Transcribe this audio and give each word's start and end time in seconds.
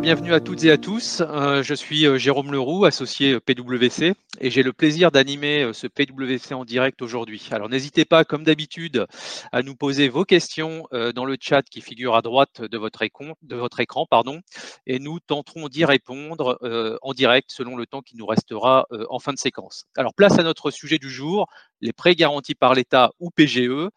Bienvenue 0.00 0.34
à 0.34 0.40
toutes 0.40 0.64
et 0.64 0.72
à 0.72 0.76
tous. 0.76 1.20
Euh, 1.20 1.62
je 1.62 1.72
suis 1.72 2.04
euh, 2.04 2.18
Jérôme 2.18 2.50
Leroux, 2.50 2.84
associé 2.84 3.34
euh, 3.34 3.40
PwC, 3.40 4.14
et 4.40 4.50
j'ai 4.50 4.64
le 4.64 4.72
plaisir 4.72 5.12
d'animer 5.12 5.70
ce 5.72 5.86
PwC 5.86 6.52
en 6.52 6.64
direct 6.64 7.00
aujourd'hui. 7.00 7.48
Alors 7.52 7.68
n'hésitez 7.68 8.04
pas, 8.04 8.24
comme 8.24 8.42
d'habitude, 8.42 9.06
à 9.52 9.62
nous 9.62 9.76
poser 9.76 10.08
vos 10.08 10.24
questions 10.24 10.88
dans 11.14 11.24
le 11.24 11.36
chat 11.40 11.62
qui 11.62 11.80
figure 11.80 12.16
à 12.16 12.22
droite 12.22 12.60
de 12.60 12.76
votre 12.76 13.02
écran, 13.02 13.34
de 13.42 13.54
votre 13.54 13.78
écran 13.78 14.06
pardon, 14.10 14.40
et 14.86 14.98
nous 14.98 15.20
tenterons 15.20 15.68
d'y 15.68 15.84
répondre 15.84 16.58
en 17.00 17.12
direct 17.12 17.50
selon 17.52 17.76
le 17.76 17.86
temps 17.86 18.02
qui 18.02 18.16
nous 18.16 18.26
restera 18.26 18.86
en 19.08 19.20
fin 19.20 19.32
de 19.32 19.38
séquence. 19.38 19.84
Alors 19.96 20.14
place 20.14 20.36
à 20.38 20.42
notre 20.42 20.72
sujet 20.72 20.98
du 20.98 21.10
jour, 21.10 21.46
les 21.84 21.92
prêts 21.92 22.14
garantis 22.14 22.54
par 22.54 22.74
l'État 22.74 23.10
ou 23.20 23.30
PGE. 23.30 23.90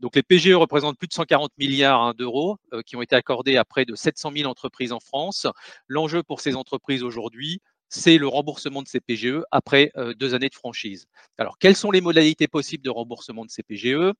Donc 0.00 0.16
les 0.16 0.22
PGE 0.22 0.54
représentent 0.54 0.98
plus 0.98 1.06
de 1.06 1.12
140 1.12 1.52
milliards 1.58 2.02
hein, 2.02 2.14
d'euros 2.16 2.56
qui 2.86 2.96
ont 2.96 3.02
été 3.02 3.14
accordés 3.14 3.58
à 3.58 3.64
près 3.64 3.84
de 3.84 3.94
700 3.94 4.32
000 4.34 4.50
entreprises 4.50 4.92
en 4.92 5.00
France. 5.00 5.46
L'enjeu 5.86 6.22
pour 6.22 6.40
ces 6.40 6.56
entreprises 6.56 7.02
aujourd'hui, 7.02 7.60
c'est 7.88 8.18
le 8.18 8.26
remboursement 8.26 8.82
de 8.82 8.88
ces 8.88 9.00
PGE 9.00 9.42
après 9.50 9.92
euh, 9.96 10.14
deux 10.14 10.34
années 10.34 10.48
de 10.48 10.54
franchise. 10.54 11.06
Alors, 11.38 11.58
quelles 11.58 11.76
sont 11.76 11.90
les 11.90 12.00
modalités 12.00 12.48
possibles 12.48 12.82
de 12.82 12.90
remboursement 12.90 13.44
de 13.44 13.50
ces 13.50 13.62
PGE 13.62 14.12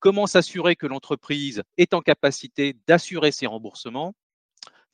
Comment 0.00 0.26
s'assurer 0.26 0.74
que 0.74 0.86
l'entreprise 0.86 1.62
est 1.76 1.94
en 1.94 2.00
capacité 2.00 2.74
d'assurer 2.88 3.30
ces 3.30 3.46
remboursements? 3.46 4.14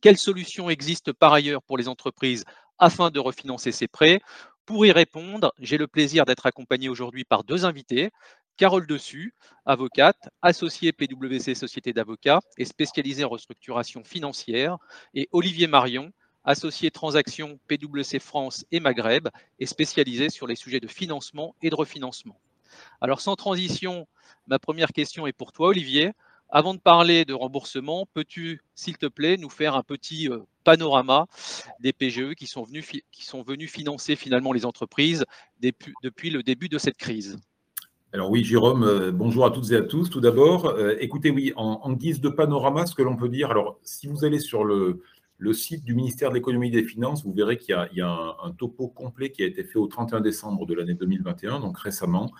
Quelles 0.01 0.19
solutions 0.19 0.69
existent 0.69 1.13
par 1.19 1.33
ailleurs 1.33 1.63
pour 1.63 1.79
les 1.79 1.89
entreprises 1.89 2.45
afin 2.79 3.11
de 3.11 3.19
refinancer 3.19 3.73
ces 3.73 3.89
prêts? 3.89 4.21
Pour 4.69 4.85
y 4.85 4.93
répondre, 4.93 5.55
j'ai 5.59 5.79
le 5.79 5.87
plaisir 5.87 6.27
d'être 6.27 6.45
accompagné 6.45 6.91
aujourd'hui 6.91 7.25
par 7.25 7.43
deux 7.43 7.65
invités. 7.65 8.11
Carole 8.59 8.87
Dessus, 8.87 9.33
avocate, 9.65 10.29
associée 10.43 10.93
PwC 10.93 11.55
Société 11.55 11.95
d'avocats 11.95 12.41
et 12.59 12.67
spécialisée 12.67 13.25
en 13.25 13.31
restructuration 13.31 14.05
financière, 14.05 14.77
et 15.15 15.27
Olivier 15.33 15.69
Marion, 15.69 16.13
associé 16.45 16.91
transactions 16.91 17.59
PwC 17.67 18.19
France 18.19 18.67
et 18.71 18.79
Maghreb 18.79 19.29
et 19.59 19.65
spécialisé 19.65 20.29
sur 20.29 20.47
les 20.47 20.55
sujets 20.55 20.81
de 20.81 20.87
financement 20.87 21.55
et 21.63 21.71
de 21.71 21.75
refinancement. 21.75 22.39
Alors 23.01 23.23
sans 23.23 23.37
transition, 23.37 24.07
ma 24.49 24.59
première 24.59 24.93
question 24.93 25.27
est 25.27 25.33
pour 25.33 25.53
toi 25.53 25.69
Olivier. 25.69 26.13
Avant 26.51 26.75
de 26.75 26.81
parler 26.81 27.25
de 27.25 27.33
remboursement, 27.33 28.07
peux-tu, 28.13 28.61
s'il 28.75 28.99
te 28.99 29.07
plaît, 29.07 29.39
nous 29.39 29.49
faire 29.49 29.77
un 29.77 29.83
petit 29.83 30.29
euh, 30.29 30.41
panorama 30.69 31.25
des 31.81 31.95
PGE 31.95 32.35
qui 32.35 32.47
sont 32.47 32.63
venus, 32.63 33.71
financer 33.71 34.17
finalement 34.17 34.53
les 34.53 34.67
entreprises 34.67 35.25
depuis 35.61 36.29
le 36.29 36.43
début 36.43 36.69
de 36.69 36.77
cette 36.77 36.99
crise 36.99 37.39
alors 38.15 38.31
oui, 38.31 38.43
Jérôme, 38.43 38.85
euh, 38.85 39.13
bonjour 39.13 39.45
à 39.45 39.51
toutes 39.51 39.71
et 39.71 39.77
à 39.77 39.83
tous. 39.83 40.09
Tout 40.09 40.23
d'abord, 40.23 40.65
euh, 40.65 40.97
écoutez, 40.99 41.31
oui, 41.31 41.53
en, 41.57 41.93
guise 41.93 42.23
de 42.23 42.31
panorama, 42.31 42.87
ce 42.87 42.95
que 42.95 43.03
l'on 43.03 43.17
peut 43.17 43.29
dire, 43.29 43.51
alors 43.51 43.79
si 43.83 44.07
vous 44.07 44.25
allez 44.25 44.39
sur 44.39 44.65
le, 44.65 45.03
site 45.53 45.85
du 45.85 45.95
ministère 45.95 46.31
de 46.31 46.37
l'économie 46.37 46.69
et 46.69 46.71
des 46.71 46.85
finances, 46.85 47.23
vous 47.23 47.35
verrez 47.35 47.59
qu'il 47.59 47.77
y 47.93 48.01
a, 48.01 48.37
un, 48.43 48.51
topo 48.53 48.89
complet 48.89 49.31
qui 49.31 49.43
a 49.43 49.47
été 49.47 49.63
fait 49.63 49.79
au 49.79 49.89
31 49.89 50.23
décembre 50.23 50.65
de 50.65 50.73
l'année 50.73 50.95
2021, 50.95 51.61
donc 51.61 51.79
récemment. 51.79 52.33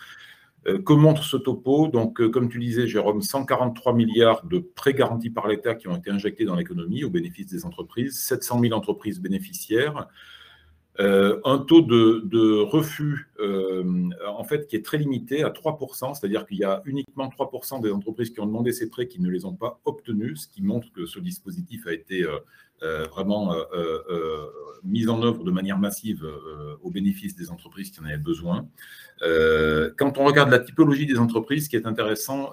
Euh, 0.67 0.83
que 0.83 0.93
montre 0.93 1.23
ce 1.23 1.37
topo 1.37 1.87
Donc, 1.89 2.21
comme 2.31 2.49
tu 2.49 2.59
disais, 2.59 2.87
Jérôme, 2.87 3.23
143 3.23 3.93
milliards 3.95 4.45
de 4.45 4.59
prêts 4.59 4.95
garantis 4.95 5.31
par 5.31 5.47
l'État 5.47 5.75
qui 5.75 5.89
ont 5.89 5.97
été 5.97 6.11
injectés 6.11 6.45
dans 6.45 6.57
l'économie 6.57 7.05
au 7.05 7.11
bénéfice 7.11 7.47
des 7.47 7.65
entreprises, 7.65 8.19
700 8.19 8.61
000 8.61 8.75
entreprises 8.75 9.21
bénéficiaires. 9.21 10.09
Euh, 11.01 11.41
un 11.45 11.59
taux 11.59 11.83
de, 11.83 12.61
refus 12.63 13.31
euh, 13.39 14.11
en 14.27 14.43
fait 14.43 14.67
qui 14.67 14.75
est 14.75 14.85
très 14.85 14.99
limité 14.99 15.45
à 15.45 15.51
3%, 15.51 16.15
c'est-à-dire 16.15 16.45
qu'il 16.45 16.59
y 16.59 16.65
a 16.65 16.83
uniquement 16.87 17.29
3% 17.29 17.81
des 17.81 17.93
entreprises 17.93 18.31
qui 18.31 18.41
ont 18.41 18.47
demandé 18.47 18.73
ces 18.73 18.91
prêts 18.91 19.07
qui 19.07 19.21
ne 19.21 19.31
les 19.31 19.45
ont 19.45 19.55
pas 19.55 19.81
obtenus, 19.85 20.43
ce 20.43 20.49
qui 20.49 20.61
montre 20.61 20.91
que 20.93 21.07
ce 21.07 21.21
dispositif 21.21 21.87
a 21.87 21.93
été 21.93 22.27
euh, 22.83 23.05
vraiment 23.07 23.55
mis 24.83 25.09
en 25.09 25.23
œuvre 25.23 25.45
de 25.45 25.51
manière 25.53 25.79
massive 25.79 26.27
au 26.83 26.91
bénéfice 26.91 27.37
des 27.37 27.51
entreprises 27.51 27.91
qui 27.93 28.01
en 28.01 28.05
avaient 28.05 28.17
besoin. 28.17 28.67
quand 29.21 30.19
on 30.19 30.25
regarde 30.25 30.51
la 30.51 30.59
typologie 30.59 31.07
des 31.07 31.19
entreprises, 31.19 31.67
ce 31.67 31.71
qui 31.71 31.77
est 31.77 31.87
intéressant, 31.87 32.53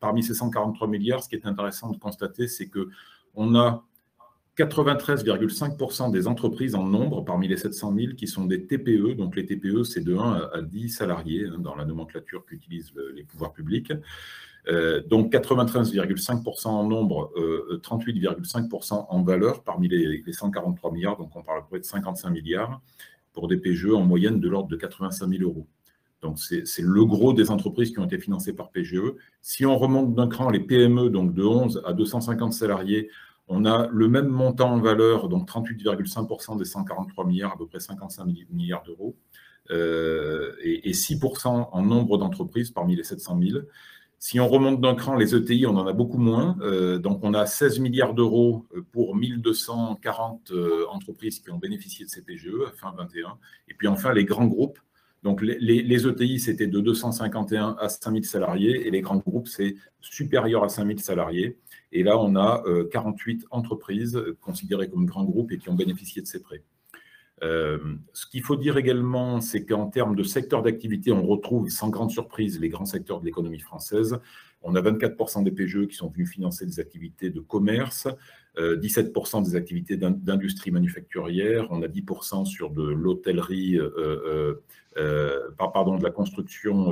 parmi 0.00 0.22
ces 0.22 0.34
143 0.34 0.88
milliards, 0.88 1.22
ce 1.22 1.28
qui 1.28 1.34
est 1.34 1.46
intéressant 1.46 1.90
de 1.90 1.98
constater, 1.98 2.48
c'est 2.48 2.68
que 2.68 2.88
on 3.34 3.54
a 3.54 3.84
93,5% 4.56 6.10
des 6.10 6.26
entreprises 6.26 6.74
en 6.74 6.84
nombre, 6.84 7.22
parmi 7.22 7.46
les 7.46 7.58
700 7.58 7.94
000, 7.94 8.12
qui 8.14 8.26
sont 8.26 8.46
des 8.46 8.66
TPE. 8.66 9.14
Donc 9.14 9.36
les 9.36 9.44
TPE, 9.44 9.84
c'est 9.84 10.02
de 10.02 10.16
1 10.16 10.48
à 10.52 10.62
10 10.62 10.88
salariés 10.88 11.46
hein, 11.46 11.58
dans 11.58 11.74
la 11.74 11.84
nomenclature 11.84 12.44
qu'utilisent 12.46 12.92
les 13.14 13.22
pouvoirs 13.24 13.52
publics. 13.52 13.92
Euh, 14.68 15.02
donc 15.06 15.32
93,5% 15.32 16.68
en 16.68 16.84
nombre, 16.84 17.32
38,5% 17.82 18.94
euh, 18.94 18.96
en 19.08 19.22
valeur 19.22 19.62
parmi 19.62 19.88
les, 19.88 20.22
143 20.32 20.90
milliards. 20.90 21.18
Donc 21.18 21.36
on 21.36 21.42
parle 21.42 21.58
à 21.58 21.62
peu 21.62 21.68
près 21.68 21.80
de 21.80 21.84
55 21.84 22.30
milliards 22.30 22.80
pour 23.32 23.48
des 23.48 23.58
PGE 23.58 23.92
en 23.92 24.02
moyenne 24.02 24.40
de 24.40 24.48
l'ordre 24.48 24.68
de 24.68 24.76
85 24.76 25.28
000 25.28 25.42
euros. 25.42 25.66
Donc 26.22 26.38
c'est 26.38 26.64
le 26.80 27.04
gros 27.04 27.34
des 27.34 27.50
entreprises 27.50 27.92
qui 27.92 27.98
ont 27.98 28.06
été 28.06 28.18
financées 28.18 28.54
par 28.54 28.70
PGE. 28.70 29.14
Si 29.42 29.66
on 29.66 29.76
remonte 29.76 30.14
d'un 30.14 30.28
cran 30.28 30.48
les 30.48 30.60
PME, 30.60 31.10
donc 31.10 31.34
de 31.34 31.44
11 31.44 31.82
à 31.84 31.92
250 31.92 32.54
salariés, 32.54 33.10
on 33.48 33.64
a 33.64 33.88
le 33.92 34.08
même 34.08 34.28
montant 34.28 34.72
en 34.72 34.80
valeur, 34.80 35.28
donc 35.28 35.48
38,5% 35.48 36.58
des 36.58 36.64
143 36.64 37.24
milliards, 37.26 37.52
à 37.52 37.56
peu 37.56 37.66
près 37.66 37.80
55 37.80 38.26
milliards 38.50 38.82
d'euros, 38.82 39.16
euh, 39.70 40.52
et, 40.62 40.92
6% 40.92 41.68
en 41.72 41.82
nombre 41.82 42.18
d'entreprises 42.18 42.70
parmi 42.70 42.96
les 42.96 43.04
700 43.04 43.38
000. 43.40 43.58
Si 44.18 44.40
on 44.40 44.48
remonte 44.48 44.80
d'un 44.80 44.94
cran, 44.94 45.14
les 45.14 45.34
ETI, 45.34 45.66
on 45.66 45.76
en 45.76 45.86
a 45.86 45.92
beaucoup 45.92 46.18
moins. 46.18 46.56
Euh, 46.62 46.98
donc, 46.98 47.20
on 47.22 47.34
a 47.34 47.46
16 47.46 47.80
milliards 47.80 48.14
d'euros 48.14 48.66
pour 48.92 49.14
1240 49.14 50.50
euh, 50.50 50.86
entreprises 50.88 51.40
qui 51.40 51.50
ont 51.50 51.58
bénéficié 51.58 52.06
de 52.06 52.10
ces 52.10 52.22
PGE 52.22 52.48
à 52.66 52.72
fin 52.72 52.94
21. 52.96 53.38
Et 53.68 53.74
puis 53.74 53.88
enfin, 53.88 54.12
les 54.12 54.24
grands 54.24 54.46
groupes. 54.46 54.78
Donc, 55.22 55.42
les, 55.42 55.58
les 55.58 56.06
ETI, 56.06 56.40
c'était 56.40 56.66
de 56.66 56.80
251 56.80 57.76
à 57.78 57.88
5000 57.88 58.24
salariés 58.24 58.86
et 58.86 58.90
les 58.90 59.00
grands 59.00 59.16
groupes, 59.16 59.48
c'est 59.48 59.74
supérieur 60.00 60.64
à 60.64 60.68
5000 60.68 61.00
salariés. 61.00 61.58
Et 61.92 62.02
là, 62.02 62.18
on 62.18 62.36
a 62.36 62.62
48 62.90 63.42
euh, 63.42 63.46
entreprises 63.50 64.22
considérées 64.40 64.88
comme 64.88 65.06
grands 65.06 65.24
groupes 65.24 65.52
et 65.52 65.58
qui 65.58 65.68
ont 65.68 65.74
bénéficié 65.74 66.22
de 66.22 66.26
ces 66.26 66.42
prêts. 66.42 66.62
Euh, 67.42 67.78
ce 68.14 68.26
qu'il 68.26 68.42
faut 68.42 68.56
dire 68.56 68.78
également, 68.78 69.40
c'est 69.40 69.66
qu'en 69.66 69.88
termes 69.88 70.16
de 70.16 70.22
secteur 70.22 70.62
d'activité, 70.62 71.12
on 71.12 71.26
retrouve 71.26 71.68
sans 71.68 71.90
grande 71.90 72.10
surprise 72.10 72.58
les 72.58 72.70
grands 72.70 72.86
secteurs 72.86 73.20
de 73.20 73.26
l'économie 73.26 73.60
française. 73.60 74.18
On 74.62 74.74
a 74.74 74.80
24% 74.80 75.44
des 75.44 75.50
PGE 75.50 75.86
qui 75.86 75.96
sont 75.96 76.08
venus 76.08 76.30
financer 76.30 76.64
des 76.64 76.80
activités 76.80 77.30
de 77.30 77.40
commerce, 77.40 78.08
17% 78.58 79.38
euh, 79.38 79.42
des 79.42 79.54
activités 79.54 79.98
d'industrie 79.98 80.70
manufacturière, 80.70 81.68
on 81.70 81.82
a 81.82 81.88
10% 81.88 82.46
sur 82.46 82.70
de 82.70 82.82
l'hôtellerie, 82.82 83.78
pardon, 85.58 85.98
de 85.98 86.02
la 86.02 86.10
construction 86.10 86.90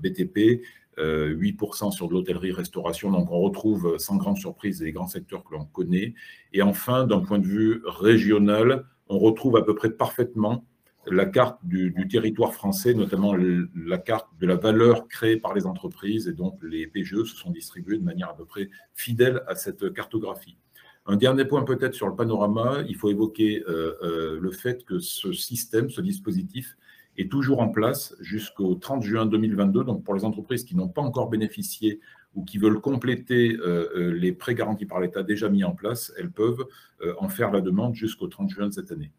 BTP, 0.00 0.62
8% 0.98 1.88
euh, 1.88 1.90
sur 1.90 2.08
de 2.08 2.12
l'hôtellerie-restauration. 2.14 3.10
Donc, 3.10 3.30
on 3.30 3.40
retrouve 3.40 3.96
sans 3.98 4.16
grande 4.16 4.38
surprise 4.38 4.82
les 4.82 4.92
grands 4.92 5.06
secteurs 5.06 5.44
que 5.44 5.54
l'on 5.54 5.64
connaît. 5.64 6.14
Et 6.52 6.62
enfin, 6.62 7.06
d'un 7.06 7.20
point 7.20 7.38
de 7.38 7.46
vue 7.46 7.82
régional, 7.84 8.84
on 9.08 9.18
retrouve 9.18 9.56
à 9.56 9.62
peu 9.62 9.74
près 9.74 9.90
parfaitement 9.90 10.64
la 11.08 11.26
carte 11.26 11.58
du, 11.62 11.94
territoire 12.08 12.52
français, 12.52 12.92
notamment 12.92 13.34
la 13.34 13.98
carte 13.98 14.28
de 14.40 14.46
la 14.46 14.56
valeur 14.56 15.06
créée 15.08 15.36
par 15.36 15.54
les 15.54 15.66
entreprises. 15.66 16.28
Et 16.28 16.32
donc, 16.32 16.58
les 16.62 16.86
PGE 16.86 17.24
se 17.24 17.36
sont 17.36 17.50
distribués 17.50 17.98
de 17.98 18.04
manière 18.04 18.30
à 18.30 18.36
peu 18.36 18.44
près 18.44 18.68
fidèle 18.94 19.42
à 19.46 19.54
cette 19.54 19.92
cartographie. 19.92 20.58
Un 21.06 21.16
dernier 21.16 21.44
point 21.44 21.62
peut-être 21.62 21.94
sur 21.94 22.08
le 22.08 22.16
panorama, 22.16 22.82
il 22.88 22.96
faut 22.96 23.08
évoquer 23.08 23.62
euh, 23.68 23.94
euh, 24.02 24.38
le 24.40 24.50
fait 24.50 24.84
que 24.84 24.98
ce 24.98 25.32
système, 25.32 25.88
ce 25.88 26.00
dispositif, 26.00 26.76
est 27.18 27.30
toujours 27.30 27.60
en 27.60 27.68
place 27.68 28.14
jusqu'au 28.20 28.74
30 28.74 29.02
juin 29.02 29.26
2022. 29.26 29.84
Donc, 29.84 30.04
pour 30.04 30.14
les 30.14 30.24
entreprises 30.24 30.64
qui 30.64 30.76
n'ont 30.76 30.88
pas 30.88 31.02
encore 31.02 31.28
bénéficié 31.28 32.00
ou 32.34 32.44
qui 32.44 32.58
veulent 32.58 32.80
compléter 32.80 33.56
euh, 33.56 33.90
euh, 33.96 34.10
les 34.12 34.32
prêts 34.32 34.54
garantis 34.54 34.86
par 34.86 35.00
l'État 35.00 35.22
déjà 35.22 35.48
mis 35.48 35.64
en 35.64 35.72
place, 35.72 36.12
elles 36.18 36.30
peuvent 36.30 36.66
euh, 37.00 37.14
en 37.18 37.28
faire 37.28 37.50
la 37.50 37.60
demande 37.60 37.94
jusqu'au 37.94 38.28
30 38.28 38.50
juin 38.50 38.68
de 38.68 38.72
cette 38.72 38.92
année. 38.92 39.10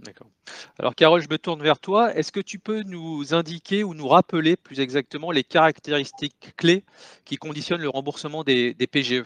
D'accord. 0.00 0.30
Alors, 0.78 0.94
Carole, 0.94 1.20
je 1.20 1.28
me 1.28 1.38
tourne 1.38 1.60
vers 1.60 1.80
toi. 1.80 2.14
Est-ce 2.14 2.30
que 2.30 2.40
tu 2.40 2.60
peux 2.60 2.82
nous 2.82 3.34
indiquer 3.34 3.82
ou 3.82 3.94
nous 3.94 4.06
rappeler 4.06 4.56
plus 4.56 4.78
exactement 4.78 5.32
les 5.32 5.42
caractéristiques 5.42 6.52
clés 6.56 6.84
qui 7.24 7.36
conditionnent 7.36 7.80
le 7.80 7.88
remboursement 7.88 8.44
des, 8.44 8.74
des 8.74 8.86
PGE 8.86 9.24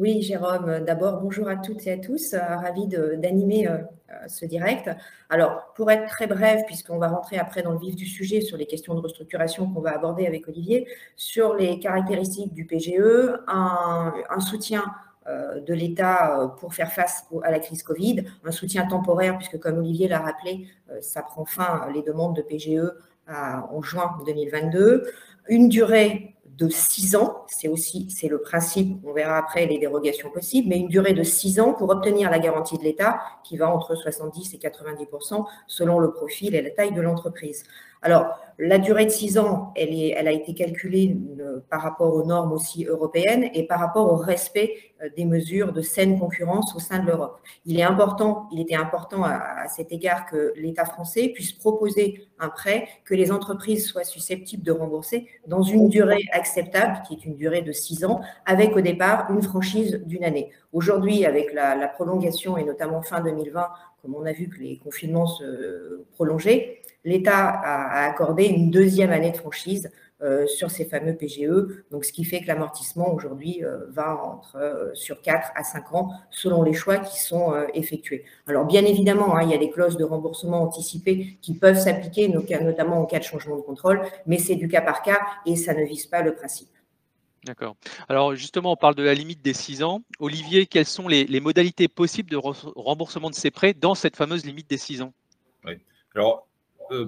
oui, 0.00 0.22
Jérôme, 0.22 0.82
d'abord, 0.86 1.20
bonjour 1.20 1.46
à 1.50 1.56
toutes 1.56 1.86
et 1.86 1.92
à 1.92 1.98
tous. 1.98 2.34
Ravi 2.34 2.86
d'animer 2.86 3.68
euh, 3.68 3.76
ce 4.28 4.46
direct. 4.46 4.88
Alors, 5.28 5.74
pour 5.74 5.90
être 5.90 6.06
très 6.08 6.26
bref, 6.26 6.62
puisqu'on 6.66 6.96
va 6.96 7.08
rentrer 7.08 7.36
après 7.36 7.62
dans 7.62 7.72
le 7.72 7.78
vif 7.78 7.96
du 7.96 8.06
sujet 8.06 8.40
sur 8.40 8.56
les 8.56 8.64
questions 8.64 8.94
de 8.94 9.00
restructuration 9.00 9.70
qu'on 9.70 9.82
va 9.82 9.94
aborder 9.94 10.26
avec 10.26 10.48
Olivier, 10.48 10.88
sur 11.16 11.54
les 11.54 11.78
caractéristiques 11.78 12.54
du 12.54 12.64
PGE, 12.64 13.42
un, 13.46 14.40
soutien 14.40 14.84
euh, 15.26 15.60
de 15.60 15.74
l'État 15.74 16.40
euh, 16.40 16.46
pour 16.46 16.72
faire 16.72 16.90
face 16.90 17.26
à 17.42 17.50
la 17.50 17.58
crise 17.58 17.82
Covid, 17.82 18.24
un 18.42 18.52
soutien 18.52 18.86
temporaire, 18.86 19.36
puisque 19.36 19.58
comme 19.58 19.76
Olivier 19.76 20.08
l'a 20.08 20.20
rappelé, 20.20 20.66
ça 21.02 21.20
prend 21.20 21.44
fin 21.44 21.86
les 21.92 22.00
demandes 22.00 22.34
de 22.34 22.40
PGE 22.40 22.90
en 23.28 23.82
juin 23.82 24.16
2022, 24.24 25.12
une 25.50 25.68
durée 25.68 26.34
de 26.56 26.68
6 26.68 27.16
ans. 27.16 27.44
C'est 27.48 27.68
aussi 27.68 28.10
c'est 28.10 28.28
le 28.28 28.40
principe, 28.40 28.98
on 29.04 29.12
verra 29.12 29.36
après 29.38 29.66
les 29.66 29.78
dérogations 29.78 30.30
possibles, 30.30 30.68
mais 30.68 30.78
une 30.78 30.88
durée 30.88 31.12
de 31.12 31.22
6 31.22 31.60
ans 31.60 31.74
pour 31.74 31.90
obtenir 31.90 32.30
la 32.30 32.38
garantie 32.38 32.78
de 32.78 32.82
l'État 32.82 33.20
qui 33.44 33.56
va 33.56 33.70
entre 33.70 33.94
70 33.94 34.54
et 34.54 34.58
90% 34.58 35.44
selon 35.66 35.98
le 35.98 36.12
profil 36.12 36.54
et 36.54 36.62
la 36.62 36.70
taille 36.70 36.92
de 36.92 37.00
l'entreprise. 37.00 37.64
Alors, 38.02 38.38
la 38.62 38.78
durée 38.78 39.06
de 39.06 39.10
six 39.10 39.38
ans, 39.38 39.72
elle, 39.74 39.94
est, 39.94 40.08
elle 40.10 40.28
a 40.28 40.32
été 40.32 40.52
calculée 40.52 41.16
euh, 41.40 41.60
par 41.70 41.80
rapport 41.80 42.14
aux 42.14 42.24
normes 42.24 42.52
aussi 42.52 42.84
européennes 42.84 43.48
et 43.54 43.66
par 43.66 43.80
rapport 43.80 44.12
au 44.12 44.16
respect 44.16 44.74
euh, 45.02 45.08
des 45.16 45.24
mesures 45.24 45.72
de 45.72 45.80
saine 45.80 46.18
concurrence 46.18 46.74
au 46.76 46.78
sein 46.78 46.98
de 46.98 47.06
l'Europe. 47.06 47.40
Il 47.64 47.80
est 47.80 47.82
important, 47.82 48.48
il 48.52 48.60
était 48.60 48.74
important 48.74 49.24
à, 49.24 49.66
cet 49.68 49.92
égard 49.92 50.26
que 50.26 50.52
l'État 50.56 50.84
français 50.84 51.28
puisse 51.28 51.52
proposer 51.52 52.26
un 52.38 52.50
prêt 52.50 52.86
que 53.06 53.14
les 53.14 53.32
entreprises 53.32 53.86
soient 53.86 54.04
susceptibles 54.04 54.62
de 54.62 54.72
rembourser 54.72 55.26
dans 55.46 55.62
une 55.62 55.88
durée 55.88 56.24
acceptable, 56.32 57.00
qui 57.06 57.14
est 57.14 57.24
une 57.24 57.36
durée 57.36 57.62
de 57.62 57.72
six 57.72 58.04
ans, 58.04 58.20
avec 58.44 58.76
au 58.76 58.82
départ 58.82 59.30
une 59.30 59.42
franchise 59.42 60.02
d'une 60.04 60.24
année. 60.24 60.50
Aujourd'hui, 60.72 61.24
avec 61.24 61.54
la, 61.54 61.74
la 61.74 61.88
prolongation 61.88 62.58
et 62.58 62.64
notamment 62.64 63.00
fin 63.00 63.20
2020, 63.20 63.68
comme 64.02 64.14
on 64.14 64.24
a 64.24 64.32
vu 64.32 64.48
que 64.48 64.58
les 64.58 64.78
confinements 64.78 65.26
se 65.26 66.04
prolongeaient, 66.14 66.79
l'État 67.04 67.48
a, 67.48 68.08
accordé 68.08 68.44
une 68.46 68.70
deuxième 68.70 69.10
année 69.10 69.30
de 69.30 69.36
franchise 69.36 69.90
euh, 70.22 70.46
sur 70.46 70.70
ces 70.70 70.84
fameux 70.84 71.16
PGE, 71.16 71.82
donc 71.90 72.04
ce 72.04 72.12
qui 72.12 72.24
fait 72.24 72.42
que 72.42 72.46
l'amortissement 72.46 73.10
aujourd'hui 73.14 73.64
euh, 73.64 73.86
va 73.88 74.22
entre 74.22 74.56
euh, 74.56 74.94
sur 74.94 75.22
4 75.22 75.50
à 75.54 75.64
5 75.64 75.94
ans 75.94 76.10
selon 76.30 76.62
les 76.62 76.74
choix 76.74 76.98
qui 76.98 77.18
sont 77.20 77.54
effectués. 77.72 78.24
Alors 78.46 78.66
bien 78.66 78.84
évidemment, 78.84 79.34
hein, 79.34 79.42
il 79.44 79.50
y 79.50 79.54
a 79.54 79.58
des 79.58 79.70
clauses 79.70 79.96
de 79.96 80.04
remboursement 80.04 80.62
anticipé 80.62 81.38
qui 81.40 81.54
peuvent 81.54 81.78
s'appliquer, 81.78 82.28
notamment 82.28 83.00
en 83.00 83.06
cas 83.06 83.18
de 83.18 83.24
changement 83.24 83.56
de 83.56 83.62
contrôle, 83.62 84.02
mais 84.26 84.38
c'est 84.38 84.56
du 84.56 84.68
cas 84.68 84.82
par 84.82 85.02
cas 85.02 85.20
et 85.46 85.56
ça 85.56 85.72
ne 85.72 85.84
vise 85.84 86.06
pas 86.06 86.20
le 86.20 86.34
principe. 86.34 86.68
D'accord. 87.44 87.74
Alors 88.10 88.34
justement, 88.34 88.72
on 88.72 88.76
parle 88.76 88.96
de 88.96 89.02
la 89.02 89.14
limite 89.14 89.40
des 89.40 89.54
6 89.54 89.82
ans. 89.82 90.02
Olivier, 90.18 90.66
quelles 90.66 90.84
sont 90.84 91.08
les, 91.08 91.24
les 91.24 91.40
modalités 91.40 91.88
possibles 91.88 92.28
de 92.28 92.36
remboursement 92.36 93.30
de 93.30 93.34
ces 93.34 93.50
prêts 93.50 93.72
dans 93.72 93.94
cette 93.94 94.16
fameuse 94.16 94.44
limite 94.44 94.68
des 94.68 94.76
6 94.76 95.00
ans? 95.00 95.14
Oui. 95.64 95.78
Alors, 96.14 96.49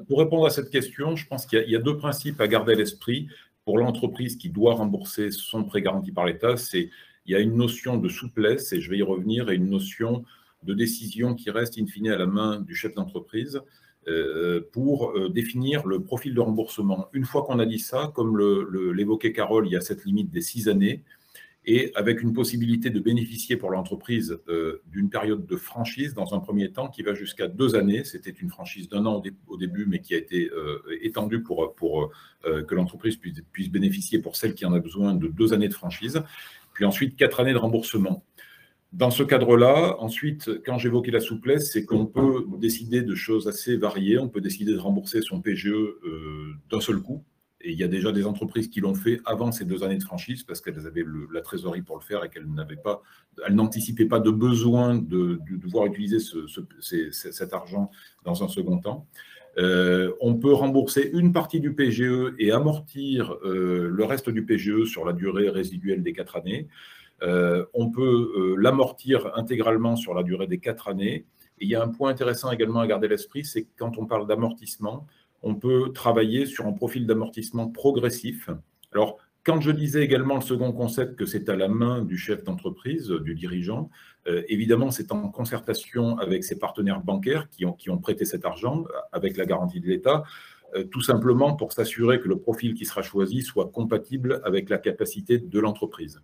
pour 0.09 0.19
répondre 0.19 0.47
à 0.47 0.51
cette 0.51 0.71
question, 0.71 1.17
je 1.17 1.27
pense 1.27 1.47
qu'il 1.47 1.69
y, 1.69 1.77
a 1.77 1.81
deux 1.81 1.97
principes 1.97 2.41
à 2.41 2.49
garder 2.49 2.73
à 2.73 2.77
l'esprit 2.77 3.29
pour 3.65 3.79
l'entreprise 3.79 4.37
qui 4.37 4.49
doit 4.49 4.75
rembourser 4.75 5.31
son 5.31 5.65
prêt 5.65 5.83
garanti 5.83 6.13
par 6.13 6.27
l'État. 6.27 6.57
C'est 6.57 6.91
il 7.27 7.33
y 7.33 7.37
a 7.37 7.41
une 7.41 7.57
notion 7.57 7.99
de 7.99 8.09
souplesse, 8.09 8.73
et 8.73 8.81
je 8.81 8.91
vais 8.91 8.99
y 8.99 9.03
revenir, 9.03 9.51
et 9.51 9.55
une 9.55 9.71
notion 9.71 10.25
de 10.63 10.75
décision 10.75 11.35
qui 11.35 11.51
reste 11.51 11.79
in 11.79 11.87
fine 11.87 12.09
à 12.09 12.19
la 12.19 12.27
main 12.27 12.61
du 12.61 12.75
chef 12.75 12.95
d'entreprise 12.95 13.61
euh, 14.09 14.61
pour 14.73 15.11
euh, 15.11 15.29
définir 15.29 15.87
le 15.87 16.03
profil 16.03 16.35
de 16.35 16.41
remboursement. 16.41 17.09
Une 17.13 17.25
fois 17.25 17.45
qu'on 17.45 17.59
a 17.59 17.67
dit 17.67 17.79
ça, 17.79 18.13
comme 18.15 18.39
l'évoquait 18.93 19.29
le, 19.29 19.35
Carole, 19.35 19.67
il 19.67 19.73
y 19.73 19.77
a 19.77 19.81
cette 19.81 20.05
limite 20.05 20.31
des 20.31 20.41
six 20.41 20.69
années 20.69 21.03
et 21.65 21.93
avec 21.95 22.23
une 22.23 22.33
possibilité 22.33 22.91
de 22.91 22.99
bénéficier 22.99 23.57
pour 23.57 23.71
l'entreprise 23.71 24.39
euh, 24.49 24.83
d'une 24.91 25.11
période 25.11 25.47
de 25.47 25.57
franchise 25.57 26.13
dans 26.13 26.35
un 26.35 26.41
premier 26.41 26.73
temps 26.73 26.89
qui 26.89 27.03
va 27.03 27.15
jusqu'à 27.15 27.47
deux 27.47 27.77
années. 27.77 28.03
C'était 28.05 28.31
une 28.31 28.51
franchise 28.51 28.89
d'un 28.89 29.07
an 29.07 29.23
au, 29.47 29.57
début, 29.57 29.87
mais 29.87 30.01
qui 30.01 30.15
a 30.15 30.19
été 30.19 30.51
euh, 30.51 30.83
étendue 31.01 31.43
pour, 31.43 31.73
euh, 32.45 32.63
que 32.65 32.75
l'entreprise 32.75 33.17
puisse, 33.17 33.41
puisse, 33.53 33.71
bénéficier 33.71 34.19
pour 34.19 34.37
celle 34.37 34.55
qui 34.55 34.67
en 34.67 34.73
a 34.73 34.81
besoin 34.81 35.15
de 35.15 35.29
deux 35.29 35.53
années 35.53 35.69
de 35.69 35.75
franchise, 35.75 36.23
puis 36.75 36.85
ensuite 36.85 37.17
quatre 37.17 37.39
années 37.39 37.53
de 37.53 37.59
remboursement. 37.59 38.25
Dans 38.93 39.11
ce 39.11 39.23
cadre-là, 39.23 39.97
ensuite, 40.01 40.51
quand 40.67 40.79
j'évoquais 40.79 41.13
la 41.13 41.21
souplesse, 41.21 41.73
c'est 41.73 41.87
qu'on 41.87 42.07
peut 42.07 42.45
décider 42.59 43.03
de 43.03 43.15
choses 43.15 43.49
assez 43.49 43.77
variées. 43.77 44.19
On 44.19 44.29
peut 44.29 44.43
décider 44.43 44.73
de 44.73 44.79
rembourser 44.79 45.23
son 45.23 45.41
PGE 45.41 45.73
d'un 46.71 46.81
seul 46.81 47.01
coup, 47.01 47.25
et 47.63 47.71
il 47.71 47.79
y 47.79 47.85
a 47.85 47.89
déjà 47.89 48.13
des 48.13 48.27
entreprises 48.27 48.69
qui 48.69 48.81
l'ont 48.81 48.95
fait 48.95 49.21
avant 49.25 49.53
ces 49.53 49.65
deux 49.65 49.85
années 49.85 49.99
de 49.99 50.03
franchise 50.03 50.43
parce 50.43 50.61
qu'elles 50.61 50.87
avaient 50.87 51.05
la 51.33 51.41
trésorerie 51.41 51.83
pour 51.83 51.97
le 51.97 52.03
faire 52.03 52.25
et 52.25 52.29
qu'elles 52.29 52.51
n'avaient 52.51 52.77
pas, 52.77 53.03
elles 53.47 53.55
n'anticipaient 53.55 54.07
pas 54.07 54.21
de 54.21 54.31
besoin 54.31 54.97
de, 54.97 55.41
devoir 55.49 55.87
utiliser 55.87 56.19
cet 56.81 57.53
argent 57.53 57.91
dans 58.25 58.43
un 58.43 58.49
second 58.49 58.79
temps. 58.79 59.07
Euh, 59.59 60.13
on 60.21 60.35
peut 60.37 60.53
rembourser 60.53 61.11
une 61.13 61.33
partie 61.33 61.61
du 61.61 61.75
PGE 61.75 62.35
et 62.39 62.53
amortir 62.53 63.37
euh, 63.45 63.89
le 63.93 64.05
reste 64.05 64.31
du 64.31 64.45
PGE 64.45 64.85
sur 64.85 65.05
la 65.05 65.13
durée 65.13 65.51
résiduelle 65.51 66.03
des 66.03 66.13
quatre 66.13 66.37
années. 66.37 66.69
Euh, 67.23 67.65
on 67.75 67.91
peut 67.91 68.57
l'amortir 68.59 69.31
intégralement 69.37 69.95
sur 69.95 70.15
la 70.15 70.23
durée 70.23 70.47
des 70.47 70.59
quatre 70.59 70.89
années. 70.89 71.27
Et 71.59 71.67
il 71.67 71.69
y 71.69 71.77
a 71.77 71.83
un 71.83 71.89
point 71.89 72.11
intéressant 72.11 72.51
également 72.51 72.81
à 72.81 72.87
garder 72.87 73.07
à 73.07 73.11
l'esprit, 73.11 73.45
c'est 73.45 73.63
que 73.63 73.69
quand 73.77 73.99
on 73.99 74.07
parle 74.07 74.27
d'amortissement, 74.27 75.07
on 75.43 75.55
peut 75.55 75.93
travailler 75.93 76.47
sur 76.47 76.67
un 76.67 76.73
profil 76.73 77.07
d'amortissement 77.07 77.69
progressif. 77.69 78.51
Alors, 78.93 79.19
quand 79.45 79.61
je 79.61 79.73
disais 79.73 80.05
également 80.05 80.37
le 80.37 80.41
second 80.41 80.73
concept 80.73 81.17
que 81.17 81.27
c'est 81.27 81.49
à 81.49 81.57
la 81.57 81.67
main 81.67 82.03
du 82.03 82.17
chef 82.17 82.45
d'entreprise, 82.45 83.09
du 83.09 83.35
dirigeant, 83.35 83.91
euh, 84.29 84.43
évidemment, 84.49 84.93
c'est 84.93 85.11
en 85.11 85.29
concertation 85.31 86.17
avec 86.19 86.45
ses 86.45 86.59
partenaires 86.59 87.01
bancaires 87.01 87.49
qui 87.51 87.67
ont, 87.67 87.99
prêté 87.99 88.25
cet 88.25 88.45
argent 88.45 88.85
avec 89.11 89.37
la 89.37 89.45
garantie 89.45 89.81
de 89.81 89.89
l'État, 89.89 90.23
euh, 90.77 90.85
tout 90.85 91.01
simplement 91.01 91.57
pour 91.57 91.73
s'assurer 91.73 92.21
que 92.21 92.29
le 92.29 92.39
profil 92.39 92.75
qui 92.75 92.87
sera 92.87 93.03
choisi 93.03 93.43
soit 93.43 93.69
compatible 93.71 94.41
avec 94.45 94.71
la 94.71 94.79
capacité 94.79 95.39
de 95.39 95.59
l'entreprise. 95.59 96.23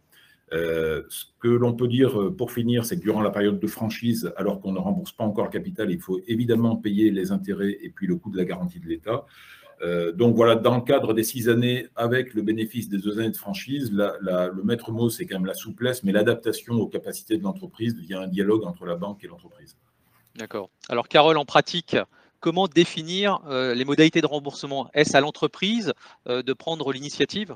Euh, 0.52 1.02
ce 1.08 1.26
que 1.40 1.48
l'on 1.48 1.74
peut 1.74 1.88
dire 1.88 2.20
euh, 2.20 2.34
pour 2.34 2.52
finir, 2.52 2.84
c'est 2.84 2.96
que 2.96 3.02
durant 3.02 3.20
la 3.20 3.30
période 3.30 3.60
de 3.60 3.66
franchise, 3.66 4.32
alors 4.36 4.60
qu'on 4.60 4.72
ne 4.72 4.78
rembourse 4.78 5.12
pas 5.12 5.24
encore 5.24 5.44
le 5.44 5.50
capital, 5.50 5.90
il 5.90 6.00
faut 6.00 6.20
évidemment 6.26 6.76
payer 6.76 7.10
les 7.10 7.32
intérêts 7.32 7.76
et 7.82 7.90
puis 7.90 8.06
le 8.06 8.16
coût 8.16 8.30
de 8.30 8.36
la 8.36 8.44
garantie 8.44 8.80
de 8.80 8.86
l'État. 8.86 9.26
Euh, 9.82 10.10
donc 10.10 10.34
voilà, 10.34 10.56
dans 10.56 10.76
le 10.76 10.82
cadre 10.82 11.12
des 11.12 11.22
six 11.22 11.48
années, 11.48 11.88
avec 11.94 12.34
le 12.34 12.42
bénéfice 12.42 12.88
des 12.88 12.98
deux 12.98 13.18
années 13.18 13.30
de 13.30 13.36
franchise, 13.36 13.92
le 13.92 14.62
maître 14.64 14.90
mot, 14.90 15.10
c'est 15.10 15.26
quand 15.26 15.36
même 15.36 15.46
la 15.46 15.54
souplesse, 15.54 16.02
mais 16.02 16.12
l'adaptation 16.12 16.74
aux 16.74 16.88
capacités 16.88 17.36
de 17.36 17.42
l'entreprise 17.42 17.94
via 17.94 18.20
un 18.20 18.26
dialogue 18.26 18.64
entre 18.64 18.86
la 18.86 18.96
banque 18.96 19.22
et 19.22 19.28
l'entreprise. 19.28 19.76
D'accord. 20.34 20.70
Alors 20.88 21.08
Carole, 21.08 21.36
en 21.36 21.44
pratique, 21.44 21.96
comment 22.40 22.66
définir 22.66 23.40
les 23.48 23.84
modalités 23.84 24.20
de 24.20 24.26
remboursement? 24.26 24.90
Est-ce 24.94 25.16
à 25.16 25.20
l'entreprise 25.20 25.92
de 26.26 26.52
prendre 26.52 26.92
l'initiative? 26.92 27.54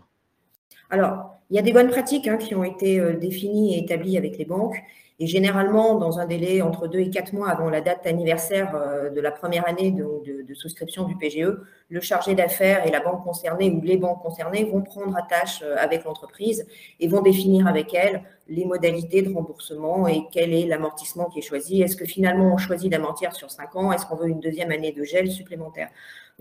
Alors, 0.93 1.39
il 1.49 1.56
y 1.56 1.59
a 1.59 1.62
des 1.62 1.73
bonnes 1.73 1.89
pratiques 1.89 2.29
hein, 2.29 2.37
qui 2.37 2.55
ont 2.55 2.65
été 2.65 3.00
euh, 3.00 3.17
définies 3.17 3.75
et 3.75 3.79
établies 3.79 4.19
avec 4.19 4.37
les 4.37 4.44
banques. 4.44 4.77
Et 5.19 5.27
généralement, 5.27 5.94
dans 5.94 6.19
un 6.19 6.27
délai 6.27 6.61
entre 6.61 6.87
deux 6.87 6.99
et 6.99 7.09
quatre 7.09 7.33
mois 7.33 7.49
avant 7.49 7.71
la 7.71 7.81
date 7.81 8.06
anniversaire 8.06 8.75
euh, 8.75 9.09
de 9.09 9.21
la 9.21 9.31
première 9.31 9.67
année 9.67 9.91
de, 9.91 10.55
souscription 10.55 11.05
du 11.05 11.17
PGE, 11.17 11.56
le 11.89 12.00
chargé 12.03 12.35
d'affaires 12.35 12.87
et 12.87 12.91
la 12.91 13.00
banque 13.00 13.25
concernée 13.25 13.71
ou 13.71 13.81
les 13.81 13.97
banques 13.97 14.21
concernées 14.21 14.65
vont 14.65 14.83
prendre 14.83 15.17
attache 15.17 15.62
euh, 15.62 15.77
avec 15.79 16.05
l'entreprise 16.05 16.67
et 17.00 17.09
vont 17.09 17.23
définir 17.23 17.67
avec 17.67 17.94
elle 17.94 18.22
les 18.49 18.67
modalités 18.67 19.22
de 19.22 19.32
remboursement 19.32 20.06
et 20.06 20.25
quel 20.31 20.53
est 20.53 20.67
l'amortissement 20.67 21.31
qui 21.31 21.39
est 21.39 21.43
choisi. 21.43 21.81
Est-ce 21.81 21.96
que 21.96 22.05
finalement 22.05 22.53
on 22.53 22.58
choisit 22.58 22.93
d'amortir 22.93 23.32
sur 23.34 23.51
cinq 23.51 23.75
ans? 23.77 23.93
Est-ce 23.93 24.05
qu'on 24.05 24.17
veut 24.17 24.29
une 24.29 24.41
deuxième 24.41 24.70
année 24.72 24.93
de 24.93 25.05
gel 25.05 25.31
supplémentaire? 25.31 25.89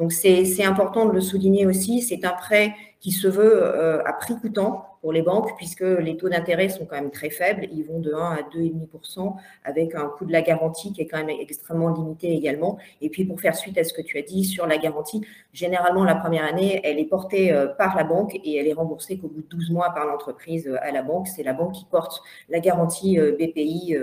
Donc 0.02 0.14
c'est 0.14 0.64
important 0.64 1.06
de 1.06 1.14
le 1.14 1.22
souligner 1.22 1.68
aussi. 1.68 2.02
C'est 2.02 2.26
un 2.26 2.32
prêt 2.32 2.74
qui 3.00 3.12
se 3.12 3.28
veut 3.28 3.64
euh, 3.64 4.04
à 4.04 4.14
prix 4.14 4.34
coûtant 4.36 4.86
pour 5.00 5.14
les 5.14 5.22
banques, 5.22 5.56
puisque 5.58 5.82
les 5.82 6.18
taux 6.18 6.28
d'intérêt 6.28 6.70
sont 6.70 6.86
quand 6.86 6.96
même 6.96 7.12
très 7.12 7.30
faibles. 7.30 7.68
Ils 7.72 7.84
vont 7.84 8.00
de 8.00 8.12
1 8.12 8.18
à 8.18 8.42
2,5% 8.42 9.36
avec 9.64 9.94
un 9.94 10.08
coût 10.08 10.26
de 10.26 10.32
la 10.32 10.42
garantie 10.42 10.92
qui 10.92 11.02
est 11.02 11.08
quand 11.08 11.24
même 11.24 11.36
extrêmement 11.40 11.90
limité 11.90 12.32
également. 12.32 12.80
Et 13.00 13.10
puis, 13.10 13.26
pour 13.26 13.40
faire 13.40 13.56
suite 13.56 13.78
à 13.78 13.84
ce 13.84 13.94
que 13.94 14.02
tu 14.02 14.18
as 14.18 14.24
dit 14.24 14.44
sur 14.44 14.66
la 14.66 14.80
garantie, 14.80 15.22
généralement, 15.54 16.04
la 16.04 16.16
première 16.16 16.46
année, 16.46 16.82
elle 16.84 16.98
est 16.98 17.06
portée 17.06 17.52
euh, 17.54 17.68
par 17.68 17.96
la 17.96 18.04
banque 18.04 18.40
et 18.44 18.56
elle 18.56 18.68
est 18.68 18.74
remboursée 18.74 19.20
qu'au 19.20 19.28
bout 19.28 19.42
de 19.42 19.48
12 19.50 19.70
mois 19.70 19.92
par 19.92 20.08
l'entreprise 20.08 20.68
euh, 20.68 20.78
à 20.82 20.90
la 20.90 21.04
banque. 21.04 21.28
C'est 21.28 21.44
la 21.44 21.54
banque 21.54 21.74
qui 21.74 21.86
porte 21.86 22.24
la 22.50 22.60
garantie 22.60 23.20
BPI, 23.20 23.96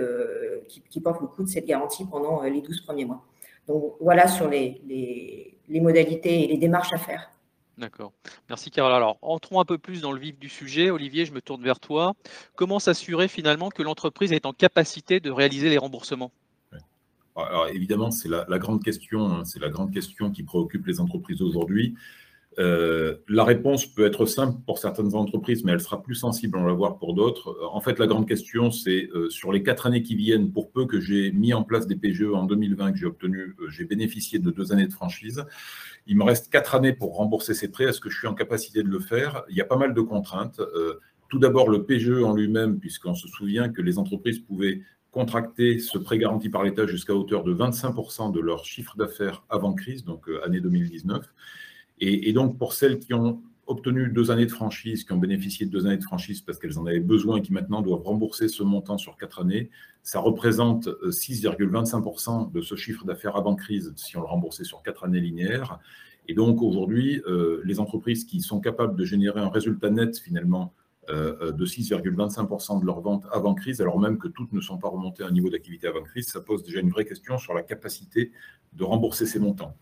qui, 0.67 0.99
porte 1.01 1.19
le 1.19 1.27
coût 1.27 1.43
de 1.43 1.49
cette 1.49 1.65
garantie 1.65 2.05
pendant 2.05 2.41
les 2.43 2.61
12 2.61 2.81
premiers 2.81 3.05
mois. 3.05 3.21
Donc, 3.67 3.95
voilà 3.99 4.27
sur 4.27 4.49
les, 4.49 4.81
les 4.87 5.58
modalités 5.69 6.43
et 6.43 6.47
les 6.47 6.57
démarches 6.57 6.93
à 6.93 6.97
faire. 6.97 7.29
D'accord. 7.77 8.11
Merci 8.49 8.71
Carole. 8.71 8.91
Alors, 8.91 9.17
entrons 9.21 9.61
un 9.61 9.65
peu 9.65 9.77
plus 9.77 10.01
dans 10.01 10.11
le 10.11 10.19
vif 10.19 10.37
du 10.37 10.49
sujet. 10.49 10.89
Olivier, 10.89 11.25
je 11.25 11.31
me 11.31 11.41
tourne 11.41 11.63
vers 11.63 11.79
toi. 11.79 12.13
Comment 12.55 12.79
s'assurer 12.79 13.29
finalement 13.29 13.69
que 13.69 13.83
l'entreprise 13.83 14.33
est 14.33 14.45
en 14.45 14.51
capacité 14.51 15.21
de 15.21 15.31
réaliser 15.31 15.69
les 15.69 15.77
remboursements? 15.77 16.31
Alors, 17.37 17.67
évidemment, 17.69 18.11
c'est 18.11 18.27
la, 18.27 18.45
la, 18.49 18.59
grande 18.59 18.83
question. 18.83 19.25
Hein. 19.31 19.45
C'est 19.45 19.61
la 19.61 19.69
grande 19.69 19.93
question 19.93 20.29
qui 20.29 20.43
préoccupe 20.43 20.85
les 20.87 20.99
entreprises 20.99 21.41
aujourd'hui. 21.41 21.95
Euh, 22.57 23.15
la 23.27 23.43
réponse 23.43 23.85
peut 23.85 24.05
être 24.05 24.25
simple 24.25 24.59
pour 24.65 24.79
certaines 24.79 25.13
entreprises, 25.13 25.63
mais 25.63 25.71
elle 25.71 25.79
sera 25.79 26.01
plus 26.01 26.15
sensible, 26.15 26.57
on 26.57 26.63
va 26.63 26.73
voir, 26.73 26.97
pour 26.97 27.13
d'autres. 27.13 27.49
Euh, 27.49 27.67
en 27.71 27.79
fait, 27.79 27.99
la 27.99 28.07
grande 28.07 28.27
question, 28.27 28.71
c'est 28.71 29.09
euh, 29.13 29.29
sur 29.29 29.51
les 29.51 29.61
quatre 29.61 29.85
années 29.85 30.01
qui 30.01 30.15
viennent, 30.15 30.51
pour 30.51 30.71
peu 30.71 30.85
que 30.85 30.99
j'ai 30.99 31.31
mis 31.31 31.53
en 31.53 31.63
place 31.63 31.85
des 31.85 31.95
PGE 31.95 32.33
en 32.33 32.45
2020, 32.45 32.93
que 32.93 32.97
j'ai 32.97 33.05
obtenu, 33.05 33.55
j'ai 33.69 33.85
bénéficié 33.85 34.39
de 34.39 34.49
deux 34.49 34.71
années 34.71 34.87
de 34.87 34.93
franchise. 34.93 35.45
Il 36.07 36.17
me 36.17 36.23
reste 36.23 36.51
quatre 36.51 36.75
années 36.75 36.93
pour 36.93 37.15
rembourser 37.15 37.53
ces 37.53 37.69
prêts. 37.69 37.85
Est-ce 37.85 38.01
que 38.01 38.09
je 38.09 38.17
suis 38.17 38.27
en 38.27 38.33
capacité 38.33 38.81
de 38.81 38.89
le 38.89 38.99
faire? 38.99 39.43
Il 39.49 39.55
y 39.55 39.61
a 39.61 39.65
pas 39.65 39.77
mal 39.77 39.93
de 39.93 40.01
contraintes. 40.01 40.59
tout 41.29 41.39
d'abord, 41.39 41.69
le 41.69 41.85
PGE 41.85 42.23
en 42.23 42.33
lui-même, 42.33 42.79
puisqu'on 42.79 43.13
se 43.13 43.27
souvient 43.27 43.69
que 43.69 43.83
les 43.83 43.99
entreprises 43.99 44.39
pouvaient 44.39 44.81
contracter 45.11 45.79
ce 45.79 45.97
prêt 45.97 46.17
garanti 46.17 46.49
par 46.49 46.63
l'État 46.63 46.87
jusqu'à 46.87 47.13
hauteur 47.13 47.43
de 47.43 47.53
25% 47.53 48.31
de 48.31 48.39
leur 48.39 48.65
chiffre 48.65 48.95
d'affaires 48.97 49.43
avant 49.49 49.73
crise, 49.73 50.03
donc 50.03 50.27
année 50.43 50.59
2019. 50.59 51.25
Et, 52.01 52.31
donc, 52.33 52.57
pour 52.57 52.73
celles 52.73 52.99
qui 52.99 53.13
ont 53.13 53.41
obtenu 53.67 54.09
deux 54.09 54.31
années 54.31 54.45
de 54.45 54.51
franchise, 54.51 55.03
qui 55.03 55.11
ont 55.11 55.17
bénéficié 55.17 55.65
de 55.65 55.71
deux 55.71 55.85
années 55.85 55.97
de 55.97 56.03
franchise 56.03 56.41
parce 56.41 56.57
qu'elles 56.57 56.79
en 56.79 56.85
avaient 56.85 56.99
besoin 56.99 57.37
et 57.37 57.41
qui 57.41 57.53
maintenant 57.53 57.81
doivent 57.81 58.01
rembourser 58.01 58.47
ce 58.47 58.63
montant 58.63 58.97
sur 58.97 59.15
quatre 59.15 59.41
années, 59.41 59.69
ça 60.01 60.19
représente 60.19 60.87
6,25% 60.87 62.47
euh, 62.47 62.51
de 62.51 62.61
ce 62.61 62.75
chiffre 62.75 63.05
d'affaires 63.05 63.35
avant 63.35 63.55
crise 63.55 63.93
si 63.95 64.17
on 64.17 64.21
le 64.21 64.27
remboursait 64.27 64.63
sur 64.63 64.81
quatre 64.81 65.03
années 65.03 65.19
linéaires. 65.19 65.79
Et 66.27 66.33
donc 66.33 66.61
aujourd'hui, 66.61 67.21
euh, 67.27 67.61
les 67.63 67.79
entreprises 67.79 68.25
qui 68.25 68.41
sont 68.41 68.59
capables 68.59 68.95
de 68.95 69.05
générer 69.05 69.39
un 69.39 69.49
résultat 69.49 69.89
net 69.89 70.17
finalement 70.17 70.73
euh, 71.09 71.51
de 71.51 71.65
6,25% 71.65 72.81
de 72.81 72.85
leurs 72.85 73.01
ventes 73.01 73.25
avant 73.31 73.55
crise, 73.55 73.81
alors 73.81 73.99
même 73.99 74.19
que 74.19 74.27
toutes 74.27 74.53
ne 74.53 74.61
sont 74.61 74.77
pas 74.77 74.89
remontées 74.89 75.23
à 75.23 75.27
un 75.27 75.31
niveau 75.31 75.49
d'activité 75.49 75.87
avant 75.87 76.03
crise, 76.03 76.27
ça 76.27 76.39
pose 76.39 76.63
déjà 76.63 76.79
une 76.79 76.91
vraie 76.91 77.05
question 77.05 77.39
sur 77.39 77.55
la 77.55 77.63
capacité 77.63 78.31
de 78.73 78.83
rembourser 78.83 79.25
ces 79.25 79.39
montants. 79.39 79.75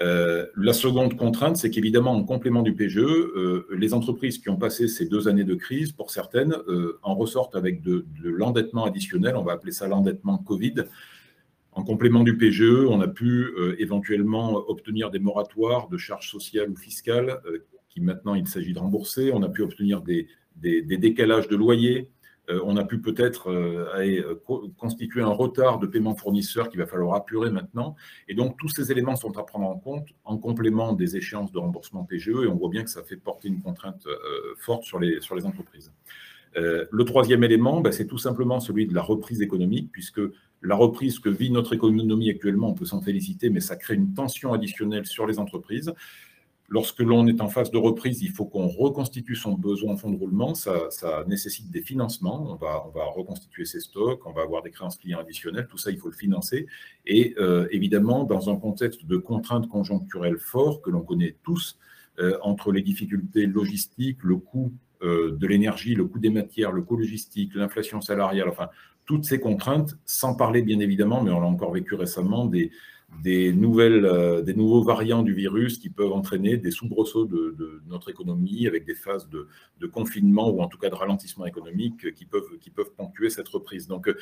Euh, 0.00 0.46
la 0.56 0.72
seconde 0.72 1.16
contrainte, 1.16 1.56
c'est 1.56 1.70
qu'évidemment, 1.70 2.12
en 2.12 2.24
complément 2.24 2.62
du 2.62 2.74
PGE, 2.74 2.98
euh, 2.98 3.66
les 3.76 3.94
entreprises 3.94 4.38
qui 4.38 4.48
ont 4.48 4.56
passé 4.56 4.88
ces 4.88 5.06
deux 5.06 5.28
années 5.28 5.44
de 5.44 5.54
crise, 5.54 5.92
pour 5.92 6.10
certaines, 6.10 6.54
euh, 6.68 6.98
en 7.02 7.14
ressortent 7.14 7.54
avec 7.54 7.80
de, 7.80 8.04
l'endettement 8.22 8.84
additionnel, 8.84 9.36
on 9.36 9.42
va 9.44 9.52
appeler 9.52 9.72
ça 9.72 9.86
l'endettement 9.86 10.38
Covid. 10.38 10.84
En 11.72 11.84
complément 11.84 12.22
du 12.22 12.36
PGE, 12.36 12.86
on 12.88 13.00
a 13.00 13.08
pu 13.08 13.48
éventuellement 13.78 14.54
obtenir 14.68 15.10
des 15.10 15.18
moratoires 15.18 15.88
de 15.88 15.96
charges 15.96 16.30
sociales 16.30 16.70
ou 16.70 16.76
fiscales 16.76 17.40
qui 17.88 18.00
maintenant 18.00 18.36
il 18.36 18.46
s'agit 18.46 18.72
de 18.72 18.78
rembourser. 18.78 19.32
On 19.32 19.42
a 19.42 19.48
pu 19.48 19.62
obtenir 19.62 20.00
des, 20.00 20.28
décalages 20.54 21.48
de 21.48 21.56
loyers, 21.56 22.12
on 22.48 22.76
a 22.76 22.84
pu 22.84 23.00
peut-être 23.00 23.50
euh, 23.50 23.86
euh, 23.96 24.34
constituer 24.76 25.22
un 25.22 25.28
retard 25.28 25.78
de 25.78 25.86
paiement 25.86 26.14
fournisseur 26.14 26.68
qu'il 26.68 26.80
va 26.80 26.86
falloir 26.86 27.16
apurer 27.16 27.50
maintenant. 27.50 27.96
Et 28.28 28.34
donc, 28.34 28.56
tous 28.58 28.68
ces 28.68 28.92
éléments 28.92 29.16
sont 29.16 29.36
à 29.38 29.44
prendre 29.44 29.66
en 29.66 29.78
compte 29.78 30.08
en 30.24 30.36
complément 30.36 30.92
des 30.92 31.16
échéances 31.16 31.52
de 31.52 31.58
remboursement 31.58 32.04
PGE, 32.04 32.28
et 32.28 32.46
on 32.46 32.56
voit 32.56 32.68
bien 32.68 32.84
que 32.84 32.90
ça 32.90 33.02
fait 33.02 33.16
porter 33.16 33.48
une 33.48 33.60
contrainte 33.60 34.06
forte 34.58 34.84
sur 34.84 34.98
les, 34.98 35.20
sur 35.20 35.34
les 35.34 35.46
entreprises. 35.46 35.92
le 36.56 37.04
troisième 37.04 37.42
élément, 37.44 37.80
ben, 37.80 37.92
c'est 37.92 38.06
tout 38.06 38.18
simplement 38.18 38.60
celui 38.60 38.86
de 38.86 38.94
la 38.94 39.02
reprise 39.02 39.40
économique, 39.42 39.90
puisque 39.90 40.20
la 40.62 40.74
reprise 40.74 41.18
que 41.18 41.28
vit 41.28 41.50
notre 41.50 41.74
économie 41.74 42.30
actuellement, 42.30 42.68
on 42.68 42.74
peut 42.74 42.86
s'en 42.86 43.00
féliciter, 43.00 43.50
mais 43.50 43.60
ça 43.60 43.76
crée 43.76 43.94
une 43.94 44.14
tension 44.14 44.52
additionnelle 44.52 45.06
sur 45.06 45.26
les 45.26 45.38
entreprises. 45.38 45.92
Lorsque 46.68 47.00
l'on 47.00 47.26
est 47.26 47.40
en 47.42 47.48
phase 47.48 47.70
de 47.70 47.76
reprise, 47.76 48.22
il 48.22 48.30
faut 48.30 48.46
qu'on 48.46 48.68
reconstitue 48.68 49.36
son 49.36 49.52
besoin 49.52 49.92
en 49.92 49.96
fonds 49.96 50.10
de 50.10 50.16
roulement. 50.16 50.54
Ça, 50.54 50.88
nécessite 51.26 51.70
des 51.70 51.82
financements. 51.82 52.50
On 52.50 52.54
va, 52.54 52.84
on 52.86 52.90
va, 52.90 53.04
reconstituer 53.04 53.64
ses 53.64 53.80
stocks, 53.80 54.26
on 54.26 54.32
va 54.32 54.42
avoir 54.42 54.62
des 54.62 54.70
créances 54.70 54.96
clients 54.96 55.20
additionnelles. 55.20 55.66
Tout 55.68 55.78
ça, 55.78 55.90
il 55.90 55.98
faut 55.98 56.08
le 56.08 56.16
financer. 56.16 56.66
Et 57.06 57.34
euh, 57.38 57.68
évidemment, 57.70 58.24
dans 58.24 58.48
un 58.48 58.56
contexte 58.56 59.04
de 59.04 59.16
contraintes 59.18 59.68
conjoncturelles 59.68 60.38
fortes 60.38 60.82
que 60.82 60.90
l'on 60.90 61.02
connaît 61.02 61.36
tous, 61.42 61.78
euh, 62.20 62.38
entre 62.42 62.70
les 62.70 62.80
difficultés 62.80 63.44
logistiques, 63.46 64.22
le 64.22 64.36
coût 64.36 64.72
euh, 65.02 65.36
de 65.36 65.46
l'énergie, 65.48 65.94
le 65.94 66.04
coût 66.06 66.20
des 66.20 66.30
matières, 66.30 66.70
le 66.70 66.82
coût 66.82 66.96
logistique, 66.96 67.54
l'inflation 67.54 68.00
salariale, 68.00 68.48
enfin, 68.48 68.68
toutes 69.04 69.24
ces 69.24 69.40
contraintes, 69.40 69.98
sans 70.06 70.34
parler 70.34 70.62
bien 70.62 70.78
évidemment, 70.78 71.22
mais 71.22 71.30
on 71.30 71.40
l'a 71.40 71.46
encore 71.46 71.72
vécu 71.72 71.94
récemment, 71.94 72.46
des, 72.46 72.70
des, 73.22 73.52
nouvelles, 73.52 74.04
euh, 74.04 74.42
des 74.42 74.54
nouveaux 74.54 74.82
variants 74.82 75.22
du 75.22 75.32
virus 75.32 75.78
qui 75.78 75.90
peuvent 75.90 76.12
entraîner 76.12 76.56
des 76.56 76.70
soubresauts 76.70 77.26
de, 77.26 77.82
notre 77.86 78.10
économie 78.10 78.66
avec 78.66 78.84
des 78.84 78.94
phases 78.94 79.28
de, 79.28 79.48
confinement 79.86 80.48
ou 80.50 80.60
en 80.60 80.68
tout 80.68 80.78
cas 80.78 80.88
de 80.88 80.94
ralentissement 80.94 81.46
économique 81.46 82.12
qui 82.14 82.24
peuvent, 82.24 82.58
qui 82.60 82.70
peuvent 82.70 82.92
ponctuer 82.96 83.30
cette 83.30 83.48
reprise. 83.48 83.86
Donc, 83.86 84.08
euh, 84.08 84.16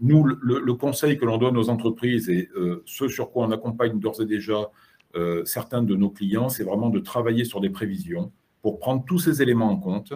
nous, 0.00 0.24
le, 0.24 0.74
conseil 0.74 1.18
que 1.18 1.24
l'on 1.24 1.38
donne 1.38 1.56
aux 1.56 1.70
entreprises 1.70 2.28
et 2.28 2.48
euh, 2.54 2.82
ce 2.86 3.08
sur 3.08 3.32
quoi 3.32 3.46
on 3.46 3.50
accompagne 3.50 3.98
d'ores 3.98 4.20
et 4.20 4.26
déjà 4.26 4.70
certains 5.44 5.82
de 5.82 5.96
nos 5.96 6.10
clients, 6.10 6.48
c'est 6.48 6.62
vraiment 6.62 6.90
de 6.90 7.00
travailler 7.00 7.44
sur 7.44 7.60
des 7.60 7.70
prévisions 7.70 8.30
pour 8.62 8.78
prendre 8.78 9.04
tous 9.04 9.18
ces 9.18 9.42
éléments 9.42 9.68
en 9.68 9.76
compte 9.76 10.12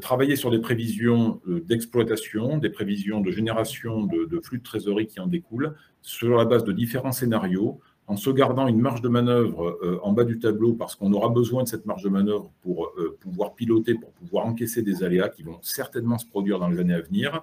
travailler 0.00 0.36
sur 0.36 0.50
des 0.50 0.58
prévisions 0.58 1.40
euh, 1.48 1.60
d'exploitation, 1.60 2.58
des 2.58 2.70
prévisions 2.70 3.20
de 3.20 3.30
génération 3.30 4.04
de, 4.04 4.40
flux 4.40 4.58
de 4.58 4.62
trésorerie 4.62 5.06
qui 5.06 5.20
en 5.20 5.26
découlent, 5.26 5.74
sur 6.02 6.36
la 6.36 6.44
base 6.44 6.64
de 6.64 6.72
différents 6.72 7.12
scénarios, 7.12 7.80
en 8.06 8.16
se 8.16 8.30
gardant 8.30 8.66
une 8.66 8.80
marge 8.80 9.00
de 9.00 9.08
manœuvre 9.08 9.78
euh, 9.82 9.98
en 10.02 10.12
bas 10.12 10.24
du 10.24 10.38
tableau, 10.38 10.74
parce 10.74 10.94
qu'on 10.94 11.12
aura 11.12 11.28
besoin 11.28 11.62
de 11.62 11.68
cette 11.68 11.86
marge 11.86 12.02
de 12.02 12.10
manœuvre 12.10 12.50
pour 12.62 12.92
pouvoir 13.20 13.54
piloter, 13.54 13.94
pour 13.94 14.12
pouvoir 14.12 14.46
encaisser 14.46 14.82
des 14.82 15.02
aléas 15.02 15.28
qui 15.28 15.42
vont 15.42 15.58
certainement 15.62 16.18
se 16.18 16.26
produire 16.26 16.58
dans 16.58 16.68
les 16.68 16.78
années 16.78 16.94
à 16.94 17.00
venir 17.00 17.42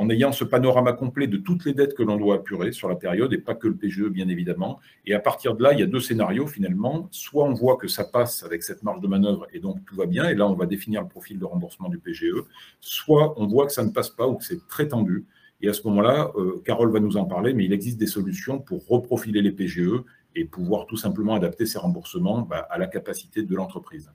en 0.00 0.08
ayant 0.08 0.32
ce 0.32 0.44
panorama 0.44 0.94
complet 0.94 1.26
de 1.26 1.36
toutes 1.36 1.66
les 1.66 1.74
dettes 1.74 1.92
que 1.92 2.02
l'on 2.02 2.16
doit 2.16 2.36
apurer 2.36 2.72
sur 2.72 2.88
la 2.88 2.96
période, 2.96 3.34
et 3.34 3.38
pas 3.38 3.54
que 3.54 3.68
le 3.68 3.76
PGE, 3.76 4.08
bien 4.08 4.30
évidemment. 4.30 4.80
Et 5.04 5.12
à 5.12 5.20
partir 5.20 5.54
de 5.54 5.62
là, 5.62 5.74
il 5.74 5.78
y 5.78 5.82
a 5.82 5.86
deux 5.86 6.00
scénarios 6.00 6.46
finalement. 6.46 7.08
Soit 7.10 7.44
on 7.44 7.52
voit 7.52 7.76
que 7.76 7.86
ça 7.86 8.04
passe 8.04 8.42
avec 8.42 8.62
cette 8.62 8.82
marge 8.82 9.02
de 9.02 9.08
manœuvre, 9.08 9.46
et 9.52 9.60
donc 9.60 9.84
tout 9.84 9.94
va 9.94 10.06
bien, 10.06 10.26
et 10.30 10.34
là, 10.34 10.48
on 10.48 10.54
va 10.54 10.64
définir 10.64 11.02
le 11.02 11.08
profil 11.08 11.38
de 11.38 11.44
remboursement 11.44 11.90
du 11.90 11.98
PGE. 11.98 12.32
Soit 12.80 13.38
on 13.38 13.46
voit 13.46 13.66
que 13.66 13.72
ça 13.72 13.84
ne 13.84 13.90
passe 13.90 14.08
pas 14.08 14.26
ou 14.26 14.36
que 14.36 14.44
c'est 14.44 14.66
très 14.68 14.88
tendu. 14.88 15.26
Et 15.60 15.68
à 15.68 15.74
ce 15.74 15.86
moment-là, 15.88 16.32
euh, 16.36 16.62
Carole 16.64 16.90
va 16.90 17.00
nous 17.00 17.18
en 17.18 17.26
parler, 17.26 17.52
mais 17.52 17.66
il 17.66 17.72
existe 17.74 17.98
des 17.98 18.06
solutions 18.06 18.58
pour 18.58 18.86
reprofiler 18.88 19.42
les 19.42 19.52
PGE 19.52 20.02
et 20.34 20.46
pouvoir 20.46 20.86
tout 20.86 20.96
simplement 20.96 21.34
adapter 21.34 21.66
ces 21.66 21.78
remboursements 21.78 22.40
bah, 22.40 22.66
à 22.70 22.78
la 22.78 22.86
capacité 22.86 23.42
de 23.42 23.54
l'entreprise. 23.54 24.10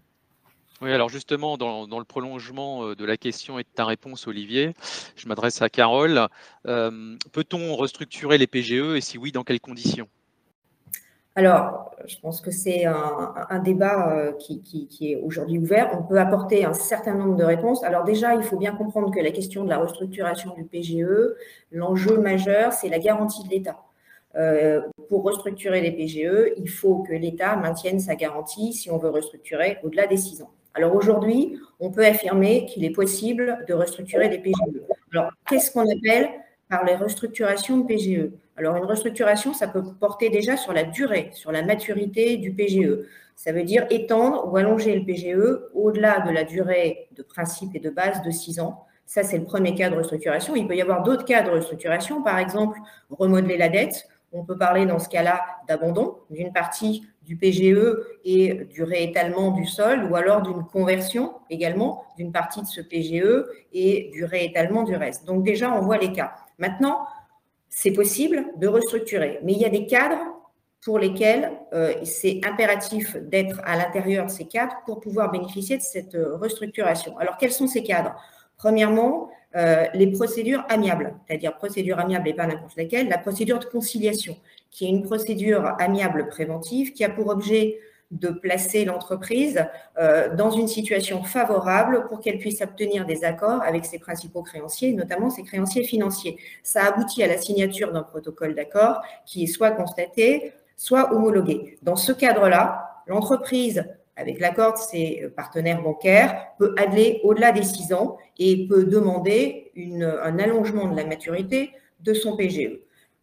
Oui, 0.85 0.93
alors 0.93 1.09
justement, 1.09 1.57
dans, 1.57 1.97
le 1.97 2.05
prolongement 2.05 2.83
euh, 2.83 2.95
de 2.95 3.05
la 3.05 3.17
question 3.17 3.57
et 3.57 3.63
de 3.63 3.67
ta 3.73 3.85
réponse, 3.85 4.27
Olivier, 4.27 4.75
je 5.15 5.27
m'adresse 5.27 5.63
à 5.63 5.67
Carole. 5.67 6.27
Euh, 6.67 7.15
peut-on 7.33 7.75
restructurer 7.75 8.37
les 8.37 8.45
PGE 8.45 8.95
et 8.95 9.01
si 9.01 9.17
oui, 9.17 9.31
dans 9.31 9.43
quelles 9.43 9.59
conditions? 9.59 10.07
Alors, 11.33 11.89
je 12.05 12.17
pense 12.19 12.39
que 12.39 12.51
c'est 12.51 12.85
un, 12.85 13.59
débat 13.63 14.15
euh, 14.15 14.33
qui, 14.33 14.87
est 15.01 15.15
aujourd'hui 15.15 15.57
ouvert. 15.57 15.89
On 15.99 16.03
peut 16.03 16.19
apporter 16.19 16.65
un 16.65 16.73
certain 16.73 17.15
nombre 17.15 17.35
de 17.35 17.43
réponses. 17.43 17.83
Alors 17.83 18.03
déjà, 18.03 18.35
il 18.35 18.43
faut 18.43 18.57
bien 18.57 18.75
comprendre 18.75 19.09
que 19.09 19.19
la 19.19 19.31
question 19.31 19.63
de 19.63 19.69
la 19.69 19.79
restructuration 19.79 20.53
du 20.53 20.65
PGE, 20.65 21.33
l'enjeu 21.71 22.19
majeur, 22.19 22.73
c'est 22.73 22.89
la 22.89 22.99
garantie 22.99 23.43
de 23.43 23.49
l'État. 23.49 23.79
pour 25.09 25.23
restructurer 25.23 25.81
les 25.81 25.93
PGE, 25.93 26.53
il 26.57 26.69
faut 26.69 27.01
que 27.01 27.13
l'État 27.13 27.55
maintienne 27.55 27.99
sa 27.99 28.15
garantie 28.15 28.71
si 28.71 28.91
on 28.91 28.99
veut 28.99 29.09
restructurer 29.09 29.79
au-delà 29.81 30.05
des 30.05 30.17
six 30.17 30.43
ans. 30.43 30.51
Alors 30.75 30.93
aujourd'hui, 30.93 31.57
on 31.79 31.89
peut 31.89 32.05
affirmer 32.05 32.65
qu'il 32.65 32.83
est 32.83 32.91
possible 32.91 33.63
de 33.67 33.73
restructurer 33.73 34.27
des 34.27 34.39
PGE. 34.39 34.81
Alors, 35.13 35.31
qu'est-ce 35.47 35.71
qu'on 35.71 35.89
appelle 35.89 36.29
par 36.69 36.83
les 36.83 36.95
restructurations 36.95 37.77
de 37.77 37.87
PGE 37.87 38.31
Alors, 38.57 38.75
une 38.75 38.83
restructuration, 38.83 39.53
ça 39.53 39.69
peut 39.69 39.83
porter 39.99 40.29
déjà 40.29 40.57
sur 40.57 40.73
la 40.73 40.83
durée, 40.83 41.29
sur 41.31 41.53
la 41.53 41.63
maturité 41.63 42.35
du 42.35 42.51
PGE. 42.51 43.05
Ça 43.37 43.53
veut 43.53 43.63
dire 43.63 43.85
étendre 43.89 44.51
ou 44.51 44.57
allonger 44.57 44.99
le 44.99 45.05
PGE 45.05 45.59
au-delà 45.73 46.19
de 46.19 46.31
la 46.31 46.43
durée 46.43 47.07
de 47.15 47.23
principe 47.23 47.73
et 47.73 47.79
de 47.79 47.89
base 47.89 48.21
de 48.21 48.31
6 48.31 48.59
ans. 48.59 48.85
Ça, 49.05 49.23
c'est 49.23 49.37
le 49.37 49.45
premier 49.45 49.75
cas 49.75 49.89
de 49.89 49.95
restructuration. 49.95 50.57
Il 50.57 50.67
peut 50.67 50.75
y 50.75 50.81
avoir 50.81 51.03
d'autres 51.03 51.25
cas 51.25 51.41
de 51.41 51.51
restructuration, 51.51 52.21
par 52.21 52.37
exemple, 52.37 52.79
remodeler 53.09 53.57
la 53.57 53.69
dette. 53.69 54.09
On 54.33 54.43
peut 54.43 54.57
parler 54.57 54.85
dans 54.85 54.99
ce 54.99 55.07
cas-là 55.07 55.41
d'abandon 55.69 56.17
d'une 56.29 56.51
partie 56.51 57.07
du 57.25 57.37
PGE 57.37 57.97
et 58.23 58.53
du 58.65 58.83
réétalement 58.83 59.51
du 59.51 59.65
sol, 59.65 60.07
ou 60.09 60.15
alors 60.15 60.41
d'une 60.41 60.63
conversion 60.65 61.33
également 61.49 62.03
d'une 62.17 62.31
partie 62.31 62.61
de 62.61 62.67
ce 62.67 62.81
PGE 62.81 63.45
et 63.73 64.09
du 64.13 64.23
réétalement 64.25 64.83
du 64.83 64.95
reste. 64.95 65.25
Donc 65.25 65.43
déjà, 65.43 65.73
on 65.73 65.81
voit 65.81 65.97
les 65.97 66.11
cas. 66.11 66.33
Maintenant, 66.59 67.05
c'est 67.69 67.91
possible 67.91 68.45
de 68.57 68.67
restructurer, 68.67 69.39
mais 69.43 69.53
il 69.53 69.59
y 69.59 69.65
a 69.65 69.69
des 69.69 69.85
cadres 69.85 70.19
pour 70.83 70.99
lesquels 70.99 71.51
euh, 71.73 71.93
c'est 72.03 72.39
impératif 72.45 73.17
d'être 73.17 73.59
à 73.65 73.75
l'intérieur 73.75 74.27
de 74.27 74.31
ces 74.31 74.45
cadres 74.45 74.75
pour 74.85 74.99
pouvoir 74.99 75.31
bénéficier 75.31 75.77
de 75.77 75.81
cette 75.81 76.13
euh, 76.13 76.37
restructuration. 76.37 77.17
Alors, 77.17 77.37
quels 77.37 77.51
sont 77.51 77.67
ces 77.67 77.81
cadres? 77.81 78.15
Premièrement, 78.55 79.29
euh, 79.55 79.85
les 79.93 80.07
procédures 80.07 80.65
amiables, 80.69 81.13
c'est-à-dire 81.27 81.55
procédure 81.55 81.99
amiable 81.99 82.27
et 82.27 82.33
pas 82.33 82.45
n'importe 82.45 82.75
laquelle, 82.75 83.07
la 83.07 83.17
procédure 83.17 83.59
de 83.59 83.65
conciliation, 83.65 84.37
qui 84.69 84.85
est 84.85 84.89
une 84.89 85.03
procédure 85.03 85.75
amiable 85.79 86.27
préventive 86.27 86.91
qui 86.91 87.03
a 87.03 87.09
pour 87.09 87.27
objet 87.29 87.79
de 88.11 88.29
placer 88.29 88.85
l'entreprise 88.85 89.65
euh, 89.97 90.35
dans 90.35 90.51
une 90.51 90.67
situation 90.67 91.23
favorable 91.23 92.05
pour 92.07 92.19
qu'elle 92.19 92.37
puisse 92.37 92.61
obtenir 92.61 93.05
des 93.05 93.23
accords 93.23 93.61
avec 93.63 93.85
ses 93.85 93.97
principaux 93.99 94.43
créanciers, 94.43 94.93
notamment 94.93 95.29
ses 95.29 95.43
créanciers 95.43 95.83
financiers. 95.83 96.37
Ça 96.63 96.85
aboutit 96.85 97.23
à 97.23 97.27
la 97.27 97.37
signature 97.37 97.91
d'un 97.91 98.03
protocole 98.03 98.55
d'accord 98.55 99.01
qui 99.25 99.43
est 99.43 99.47
soit 99.47 99.71
constaté, 99.71 100.53
soit 100.77 101.13
homologué. 101.13 101.77
Dans 101.81 101.95
ce 101.95 102.11
cadre-là, 102.11 103.03
l'entreprise 103.07 103.85
avec 104.15 104.39
l'accord 104.39 104.73
de 104.73 104.77
ses 104.77 105.29
partenaires 105.35 105.81
bancaires, 105.81 106.47
peut 106.57 106.73
aller 106.77 107.19
au-delà 107.23 107.51
des 107.51 107.63
six 107.63 107.93
ans 107.93 108.17
et 108.37 108.67
peut 108.67 108.85
demander 108.85 109.71
un 109.77 110.39
allongement 110.39 110.87
de 110.87 110.95
la 110.95 111.05
maturité 111.05 111.71
de 111.99 112.13
son 112.13 112.37
PGE. 112.37 112.79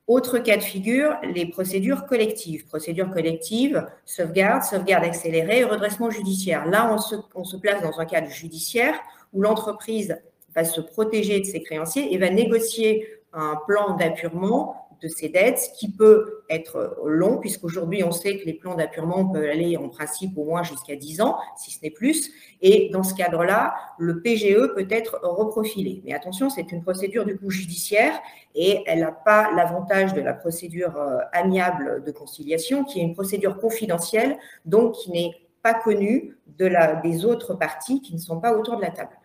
Autre 0.09 0.39
cas 0.39 0.57
de 0.57 0.63
figure, 0.63 1.17
les 1.23 1.47
procédures 1.47 2.07
collectives. 2.07 2.67
Procédures 2.67 3.11
collectives, 3.11 3.87
sauvegarde, 4.05 4.65
sauvegarde 4.65 5.05
accélérée 5.05 5.65
redressement 5.65 6.11
judiciaire. 6.11 6.67
Là, 6.67 6.93
on 6.93 6.99
se, 6.99 7.15
on 7.35 7.45
se 7.45 7.57
place 7.57 7.83
dans 7.83 8.01
un 8.01 8.05
cadre 8.05 8.29
judiciaire 8.29 8.95
où 9.33 9.41
l'entreprise 9.41 10.21
va 10.55 10.65
se 10.65 10.81
protéger 10.81 11.41
de 11.41 11.45
ses 11.45 11.63
créanciers 11.63 12.13
et 12.13 12.19
va 12.19 12.31
négocier 12.31 13.07
un 13.33 13.57
plan 13.67 13.97
d'appurement 13.97 14.82
de 15.03 15.09
ces 15.09 15.29
dettes, 15.29 15.73
qui 15.79 15.91
peut 15.91 16.45
être 16.49 16.97
long, 17.05 17.39
puisqu'aujourd'hui, 17.39 18.05
on 18.05 18.13
sait 18.13 18.39
que 18.39 18.47
les 18.47 18.55
plans 18.55 18.75
d'appurement 18.75 19.27
peuvent 19.27 19.45
aller 19.45 19.77
en 19.77 19.89
principe 19.89 20.39
au 20.39 20.45
moins 20.45 20.63
jusqu'à 20.63 20.97
10 20.97 21.21
ans, 21.23 21.37
si 21.57 21.73
ce 21.73 21.79
n'est 21.83 21.91
plus. 21.91 22.31
Et 22.61 22.91
dans 22.93 23.03
ce 23.03 23.15
cadre-là, 23.15 23.75
le 23.99 24.21
PGE 24.23 24.75
peut 24.75 24.87
être 24.91 25.21
reprofilé. 25.23 26.03
Mais 26.05 26.15
attention, 26.15 26.51
c'est 26.51 26.71
une 26.73 26.83
procédure 26.83 27.25
du 27.25 27.37
coup 27.37 27.51
judiciaire 27.51 28.13
et 28.55 28.83
elle 28.87 29.01
n'a 29.01 29.13
pas 29.13 29.51
l'avantage 29.53 30.15
de 30.15 30.21
la 30.21 30.35
procédure 30.35 30.97
euh, 30.97 31.19
amiable 31.33 32.05
de 32.05 32.11
conciliation, 32.13 32.85
qui 32.85 33.01
est 33.01 33.03
une 33.03 33.15
procédure 33.15 33.59
confidentielle, 33.59 34.37
donc 34.65 34.93
qui 34.95 35.11
n'est 35.11 35.33
pas 35.63 35.75
connue 35.75 36.37
de 36.59 36.67
la, 36.67 36.97
des 36.97 37.25
autres 37.25 37.55
parties 37.55 38.01
qui 38.03 38.15
ne 38.15 38.19
sont 38.19 38.41
pas 38.41 38.57
autour 38.57 38.77
de 38.77 38.83
la 38.83 38.91
table. 38.91 39.17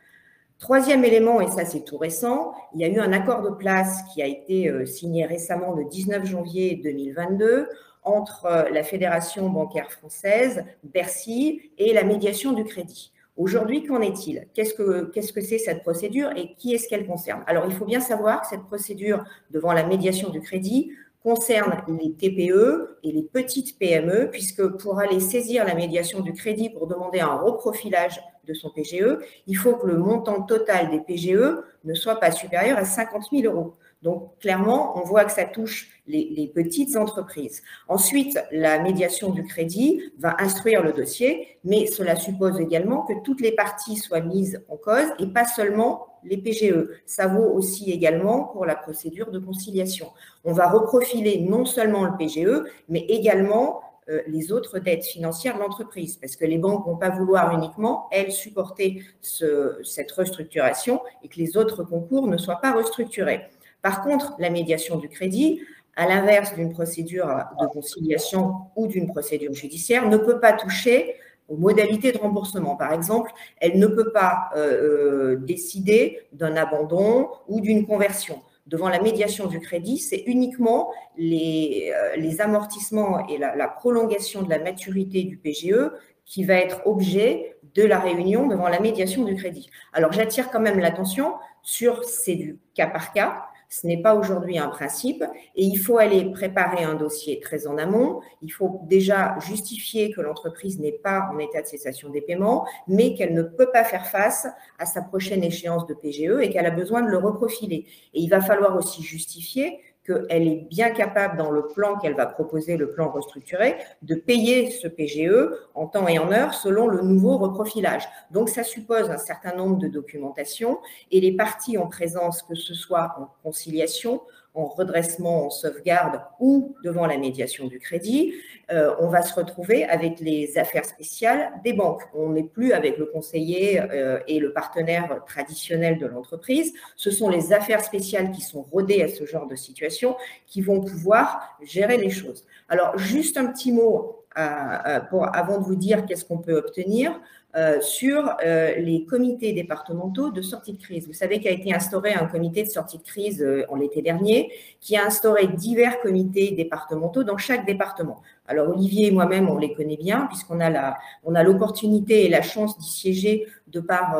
Troisième 0.59 1.05
élément, 1.05 1.39
et 1.39 1.47
ça 1.47 1.65
c'est 1.65 1.85
tout 1.85 1.97
récent, 1.97 2.51
il 2.73 2.81
y 2.81 2.83
a 2.83 2.87
eu 2.87 2.99
un 2.99 3.13
accord 3.13 3.43
de 3.43 3.51
place 3.51 4.01
qui 4.11 4.23
a 4.23 4.25
été 4.25 4.69
euh, 4.69 4.87
signé 4.87 5.25
récemment 5.25 5.73
le 5.73 5.85
19 5.85 6.25
janvier 6.25 6.81
2022 6.83 7.69
entre 8.01 8.45
euh, 8.45 8.69
la 8.71 8.83
Fédération 8.83 9.49
bancaire 9.49 9.91
française, 9.91 10.65
Bercy 10.83 11.71
et 11.77 11.93
la 11.93 12.03
médiation 12.03 12.53
du 12.53 12.63
crédit. 12.63 13.11
Aujourd'hui, 13.35 13.83
qu'en 13.83 14.01
est-il? 14.01 14.47
Qu'est-ce 14.55 14.73
que 14.73 15.11
c'est 15.13 15.21
-ce 15.21 15.31
que 15.31 15.41
cette 15.41 15.83
procédure 15.83 16.31
et 16.35 16.55
qui 16.55 16.73
est-ce 16.73 16.87
qu'elle 16.87 17.05
concerne? 17.05 17.43
Alors, 17.45 17.65
il 17.67 17.73
faut 17.73 17.85
bien 17.85 17.99
savoir 17.99 18.41
que 18.41 18.47
cette 18.47 18.63
procédure 18.63 19.23
devant 19.51 19.73
la 19.73 19.83
médiation 19.83 20.29
du 20.31 20.41
crédit 20.41 20.91
concerne 21.21 21.83
les 21.99 22.13
TPE 22.13 22.97
et 23.03 23.11
les 23.11 23.21
petites 23.21 23.77
PME, 23.77 24.29
puisque 24.31 24.65
pour 24.81 24.97
aller 24.99 25.19
saisir 25.19 25.65
la 25.65 25.75
médiation 25.75 26.21
du 26.21 26.33
crédit 26.33 26.71
pour 26.71 26.87
demander 26.87 27.19
un 27.19 27.35
reprofilage 27.35 28.19
de 28.47 28.53
son 28.53 28.69
PGE, 28.69 29.17
il 29.45 29.55
faut 29.55 29.75
que 29.75 29.87
le 29.87 29.97
montant 29.97 30.41
total 30.41 30.89
des 30.89 30.99
PGE 30.99 31.57
ne 31.83 31.93
soit 31.93 32.19
pas 32.19 32.31
supérieur 32.31 32.77
à 32.77 32.85
50 32.85 33.25
000 33.31 33.53
euros. 33.53 33.73
Donc, 34.03 34.37
clairement, 34.39 34.97
on 34.97 35.03
voit 35.03 35.25
que 35.25 35.31
ça 35.31 35.45
touche 35.45 35.89
les, 36.05 36.51
petites 36.53 36.95
entreprises. 36.95 37.63
Ensuite, 37.87 38.39
la 38.51 38.79
médiation 38.79 39.31
du 39.31 39.43
crédit 39.43 40.01
va 40.19 40.35
instruire 40.39 40.83
le 40.83 40.93
dossier, 40.93 41.57
mais 41.63 41.87
cela 41.87 42.15
suppose 42.15 42.59
également 42.59 43.01
que 43.01 43.13
toutes 43.23 43.41
les 43.41 43.51
parties 43.51 43.97
soient 43.97 44.21
mises 44.21 44.63
en 44.69 44.77
cause 44.77 45.07
et 45.19 45.27
pas 45.27 45.45
seulement 45.45 46.07
les 46.23 46.37
PGE. 46.37 46.87
Ça 47.05 47.27
vaut 47.27 47.51
aussi 47.53 47.91
également 47.91 48.43
pour 48.45 48.65
la 48.65 48.75
procédure 48.75 49.31
de 49.31 49.39
conciliation. 49.39 50.11
On 50.43 50.53
va 50.53 50.69
reprofiler 50.69 51.39
non 51.39 51.65
seulement 51.65 52.05
le 52.05 52.15
PGE, 52.17 52.63
mais 52.89 52.99
également 52.99 53.81
les 54.27 54.51
autres 54.51 54.79
dettes 54.79 55.05
financières 55.05 55.55
de 55.55 55.59
l'entreprise, 55.59 56.17
parce 56.17 56.35
que 56.35 56.45
les 56.45 56.57
banques 56.57 56.85
ne 56.85 56.91
vont 56.91 56.97
pas 56.97 57.09
vouloir 57.09 57.53
uniquement, 57.53 58.07
elles, 58.11 58.31
supporter 58.31 59.03
cette 59.21 60.11
restructuration 60.11 61.01
et 61.23 61.27
que 61.27 61.37
les 61.37 61.57
autres 61.57 61.83
concours 61.83 62.27
ne 62.27 62.37
soient 62.37 62.61
pas 62.61 62.71
restructurés. 62.73 63.41
Par 63.81 64.03
contre, 64.03 64.33
la 64.39 64.49
médiation 64.49 64.97
du 64.97 65.09
crédit, 65.09 65.61
à 65.95 66.07
l'inverse 66.07 66.53
d'une 66.55 66.71
procédure 66.71 67.27
de 67.59 67.67
conciliation 67.67 68.53
ou 68.75 68.87
d'une 68.87 69.07
procédure 69.07 69.53
judiciaire, 69.53 70.07
ne 70.07 70.17
peut 70.17 70.39
pas 70.39 70.53
toucher 70.53 71.15
aux 71.47 71.57
modalités 71.57 72.11
de 72.11 72.17
remboursement. 72.17 72.75
Par 72.75 72.93
exemple, 72.93 73.31
elle 73.59 73.79
ne 73.79 73.87
peut 73.87 74.11
pas 74.11 74.49
euh, 74.55 75.33
euh, 75.33 75.35
décider 75.37 76.19
d'un 76.33 76.55
abandon 76.55 77.29
ou 77.47 77.61
d'une 77.61 77.85
conversion 77.85 78.41
devant 78.67 78.89
la 78.89 79.01
médiation 79.01 79.47
du 79.47 79.59
crédit, 79.59 79.97
c'est 79.97 80.23
uniquement 80.25 80.91
les, 81.17 81.93
euh, 81.95 82.43
amortissements 82.43 83.27
et 83.27 83.37
la, 83.37 83.67
prolongation 83.67 84.43
de 84.43 84.49
la 84.49 84.59
maturité 84.59 85.23
du 85.23 85.37
PGE 85.37 85.91
qui 86.25 86.43
va 86.43 86.55
être 86.55 86.81
objet 86.85 87.55
de 87.75 87.83
la 87.83 87.99
réunion 87.99 88.47
devant 88.47 88.67
la 88.67 88.79
médiation 88.79 89.23
du 89.23 89.35
crédit. 89.35 89.69
Alors 89.93 90.11
j'attire 90.11 90.51
quand 90.51 90.59
même 90.59 90.79
l'attention 90.79 91.35
sur 91.61 92.03
c'est 92.03 92.35
du 92.35 92.59
cas 92.75 92.87
par 92.87 93.13
cas. 93.13 93.45
Ce 93.69 93.85
n'est 93.85 94.01
pas 94.01 94.15
aujourd'hui 94.15 94.57
un 94.57 94.69
principe 94.69 95.23
et 95.55 95.63
il 95.63 95.75
faut 95.75 95.97
aller 95.97 96.31
préparer 96.31 96.83
un 96.83 96.95
dossier 96.95 97.39
très 97.39 97.67
en 97.67 97.77
amont. 97.77 98.21
Il 98.41 98.51
faut 98.51 98.81
déjà 98.83 99.37
justifier 99.39 100.11
que 100.11 100.21
l'entreprise 100.21 100.79
n'est 100.79 100.93
pas 100.93 101.29
en 101.33 101.37
état 101.39 101.61
de 101.61 101.67
cessation 101.67 102.09
des 102.09 102.21
paiements, 102.21 102.65
mais 102.87 103.13
qu'elle 103.13 103.33
ne 103.33 103.43
peut 103.43 103.69
pas 103.71 103.83
faire 103.83 104.07
face 104.07 104.47
à 104.79 104.85
sa 104.85 105.01
prochaine 105.01 105.43
échéance 105.43 105.85
de 105.85 105.93
PGE 105.93 106.39
et 106.41 106.49
qu'elle 106.49 106.65
a 106.65 106.71
besoin 106.71 107.01
de 107.01 107.09
le 107.09 107.17
reprofiler. 107.17 107.85
Et 108.13 108.21
il 108.21 108.29
va 108.29 108.41
falloir 108.41 108.75
aussi 108.77 109.03
justifier 109.03 109.79
qu'elle 110.07 110.47
est 110.47 110.67
bien 110.69 110.89
capable, 110.91 111.37
dans 111.37 111.51
le 111.51 111.67
plan 111.67 111.97
qu'elle 111.97 112.15
va 112.15 112.25
proposer, 112.25 112.77
le 112.77 112.91
plan 112.91 113.11
restructuré, 113.11 113.75
de 114.01 114.15
payer 114.15 114.71
ce 114.71 114.87
PGE 114.87 115.51
en 115.75 115.87
temps 115.87 116.07
et 116.07 116.17
en 116.17 116.31
heure 116.31 116.53
selon 116.53 116.87
le 116.87 117.01
nouveau 117.01 117.37
reprofilage. 117.37 118.07
Donc, 118.31 118.49
ça 118.49 118.63
suppose 118.63 119.09
un 119.09 119.17
certain 119.17 119.53
nombre 119.53 119.77
de 119.77 119.87
documentation 119.87 120.79
et 121.11 121.19
les 121.19 121.33
parties 121.33 121.77
en 121.77 121.87
présence, 121.87 122.41
que 122.41 122.55
ce 122.55 122.73
soit 122.73 123.15
en 123.19 123.27
conciliation, 123.43 124.21
en 124.57 124.65
redressement, 124.65 125.45
en 125.45 125.49
sauvegarde 125.49 126.21
ou 126.39 126.75
devant 126.83 127.05
la 127.05 127.17
médiation 127.17 127.67
du 127.67 127.79
crédit, 127.79 128.33
euh, 128.71 128.93
on 128.99 129.07
va 129.07 129.21
se 129.21 129.33
retrouver 129.33 129.85
avec 129.85 130.19
les 130.19 130.57
affaires 130.57 130.85
spéciales 130.85 131.51
des 131.63 131.73
banques. 131.73 132.01
On 132.13 132.29
n'est 132.29 132.43
plus 132.43 132.73
avec 132.73 132.97
le 132.97 133.05
conseiller 133.05 133.79
euh, 133.79 134.19
et 134.27 134.39
le 134.39 134.51
partenaire 134.51 135.23
traditionnel 135.25 135.99
de 135.99 136.07
l'entreprise. 136.07 136.73
Ce 136.95 137.11
sont 137.11 137.29
les 137.29 137.53
affaires 137.53 137.83
spéciales 137.83 138.31
qui 138.31 138.41
sont 138.41 138.63
rodées 138.63 139.03
à 139.03 139.07
ce 139.07 139.25
genre 139.25 139.47
de 139.47 139.55
situation 139.55 140.17
qui 140.47 140.61
vont 140.61 140.81
pouvoir 140.81 141.55
gérer 141.61 141.97
les 141.97 142.09
choses. 142.09 142.45
Alors, 142.67 142.97
juste 142.97 143.37
un 143.37 143.45
petit 143.45 143.71
mot 143.71 144.23
euh, 144.37 144.99
avant 145.33 145.59
de 145.59 145.63
vous 145.63 145.75
dire 145.75 146.05
qu'est-ce 146.05 146.25
qu'on 146.25 146.39
peut 146.39 146.57
obtenir. 146.57 147.19
Euh, 147.57 147.81
sur 147.81 148.35
euh, 148.45 148.75
les 148.75 149.03
comités 149.05 149.51
départementaux 149.51 150.29
de 150.29 150.43
sortie 150.43 150.73
de 150.73 150.77
crise. 150.77 151.07
Vous 151.07 151.13
savez 151.13 151.39
qu'a 151.39 151.49
été 151.49 151.73
instauré 151.73 152.13
un 152.13 152.27
comité 152.27 152.61
de 152.61 152.69
sortie 152.69 152.99
de 152.99 153.03
crise 153.03 153.41
euh, 153.41 153.65
en 153.69 153.77
l'été 153.77 154.03
dernier 154.03 154.51
qui 154.79 154.95
a 154.95 155.07
instauré 155.07 155.47
divers 155.47 155.99
comités 155.99 156.51
départementaux 156.51 157.23
dans 157.23 157.37
chaque 157.37 157.65
département. 157.65 158.21
Alors 158.45 158.69
Olivier 158.69 159.07
et 159.07 159.11
moi-même, 159.11 159.49
on 159.49 159.57
les 159.57 159.73
connaît 159.73 159.97
bien 159.97 160.27
puisqu'on 160.27 160.59
a 160.59 160.69
la, 160.69 160.97
on 161.23 161.33
a 161.33 161.41
l'opportunité 161.41 162.25
et 162.25 162.29
la 162.29 162.43
chance 162.43 162.77
d'y 162.77 162.87
siéger 162.87 163.47
de 163.65 163.79
par 163.79 164.15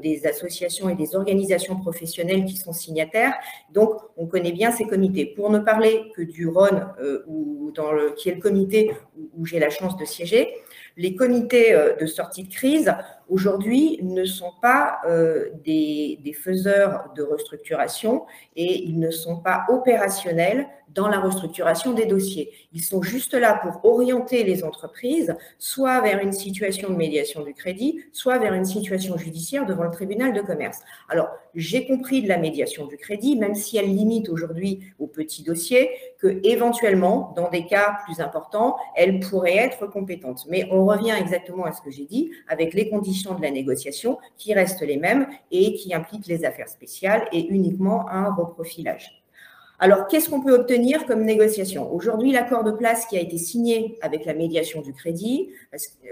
des 0.00 0.26
associations 0.26 0.88
et 0.88 0.94
des 0.94 1.16
organisations 1.16 1.76
professionnelles 1.76 2.44
qui 2.44 2.56
sont 2.56 2.72
signataires. 2.72 3.34
Donc, 3.72 3.96
on 4.16 4.26
connaît 4.26 4.52
bien 4.52 4.70
ces 4.70 4.84
comités. 4.84 5.26
Pour 5.26 5.50
ne 5.50 5.58
parler 5.58 6.12
que 6.14 6.22
du 6.22 6.46
Rhône, 6.46 6.86
ou 7.26 7.72
dans 7.74 7.90
le, 7.90 8.12
qui 8.12 8.28
est 8.28 8.36
le 8.36 8.40
comité 8.40 8.92
où 9.36 9.44
j'ai 9.44 9.58
la 9.58 9.70
chance 9.70 9.96
de 9.96 10.04
siéger, 10.04 10.54
les 10.96 11.14
comités 11.14 11.74
euh, 11.74 11.96
de 11.96 12.06
sortie 12.06 12.44
de 12.44 12.52
crise, 12.52 12.94
aujourd'hui, 13.32 13.98
ne 14.02 14.24
sont 14.24 14.52
pas 14.60 14.98
euh, 15.06 15.48
des, 15.64 16.18
faiseurs 16.32 17.12
de 17.16 17.22
restructuration 17.22 18.24
et 18.56 18.84
ils 18.84 18.98
ne 18.98 19.10
sont 19.10 19.36
pas 19.36 19.64
opérationnels 19.68 20.66
dans 20.94 21.08
la 21.08 21.20
restructuration 21.20 21.92
des 21.92 22.06
dossiers. 22.06 22.50
Ils 22.72 22.82
sont 22.82 23.02
juste 23.02 23.34
là 23.34 23.60
pour 23.62 23.90
orienter 23.90 24.44
les 24.44 24.64
entreprises 24.64 25.34
soit 25.58 26.00
vers 26.00 26.20
une 26.20 26.32
situation 26.32 26.90
de 26.90 26.96
médiation 26.96 27.42
du 27.42 27.54
crédit, 27.54 28.00
soit 28.12 28.38
vers 28.38 28.52
une 28.52 28.64
situation 28.64 29.16
judiciaire 29.16 29.64
devant 29.64 29.84
le 29.84 29.90
tribunal 29.90 30.32
de 30.32 30.42
commerce. 30.42 30.80
Alors, 31.08 31.28
j'ai 31.54 31.86
compris 31.86 32.22
de 32.22 32.28
la 32.28 32.38
médiation 32.38 32.86
du 32.86 32.96
crédit, 32.96 33.36
même 33.36 33.54
si 33.54 33.76
elle 33.76 33.94
limite 33.94 34.28
aujourd'hui 34.28 34.80
aux 34.98 35.06
petits 35.06 35.42
dossiers, 35.42 35.90
que 36.18 36.40
éventuellement, 36.44 37.32
dans 37.36 37.50
des 37.50 37.66
cas 37.66 37.98
plus 38.04 38.20
importants, 38.20 38.76
elle 38.96 39.20
pourrait 39.20 39.56
être 39.56 39.86
compétente. 39.86 40.46
Mais 40.48 40.68
on 40.70 40.84
revient 40.84 41.14
exactement 41.18 41.64
à 41.64 41.72
ce 41.72 41.82
que 41.82 41.90
j'ai 41.90 42.04
dit, 42.04 42.30
avec 42.48 42.74
les 42.74 42.88
conditions 42.88 43.21
de 43.34 43.42
la 43.42 43.50
négociation 43.50 44.18
qui 44.36 44.52
restent 44.54 44.82
les 44.82 44.96
mêmes 44.96 45.26
et 45.50 45.74
qui 45.74 45.94
impliquent 45.94 46.26
les 46.26 46.44
affaires 46.44 46.68
spéciales 46.68 47.28
et 47.32 47.46
uniquement 47.48 48.08
un 48.08 48.32
reprofilage. 48.34 49.22
Alors, 49.78 50.06
qu'est-ce 50.06 50.30
qu'on 50.30 50.40
peut 50.40 50.54
obtenir 50.54 51.06
comme 51.06 51.24
négociation? 51.24 51.92
Aujourd'hui, 51.92 52.30
l'accord 52.30 52.62
de 52.62 52.70
place 52.70 53.06
qui 53.06 53.16
a 53.16 53.20
été 53.20 53.36
signé 53.36 53.98
avec 54.00 54.24
la 54.24 54.34
médiation 54.34 54.80
du 54.80 54.92
crédit 54.92 55.50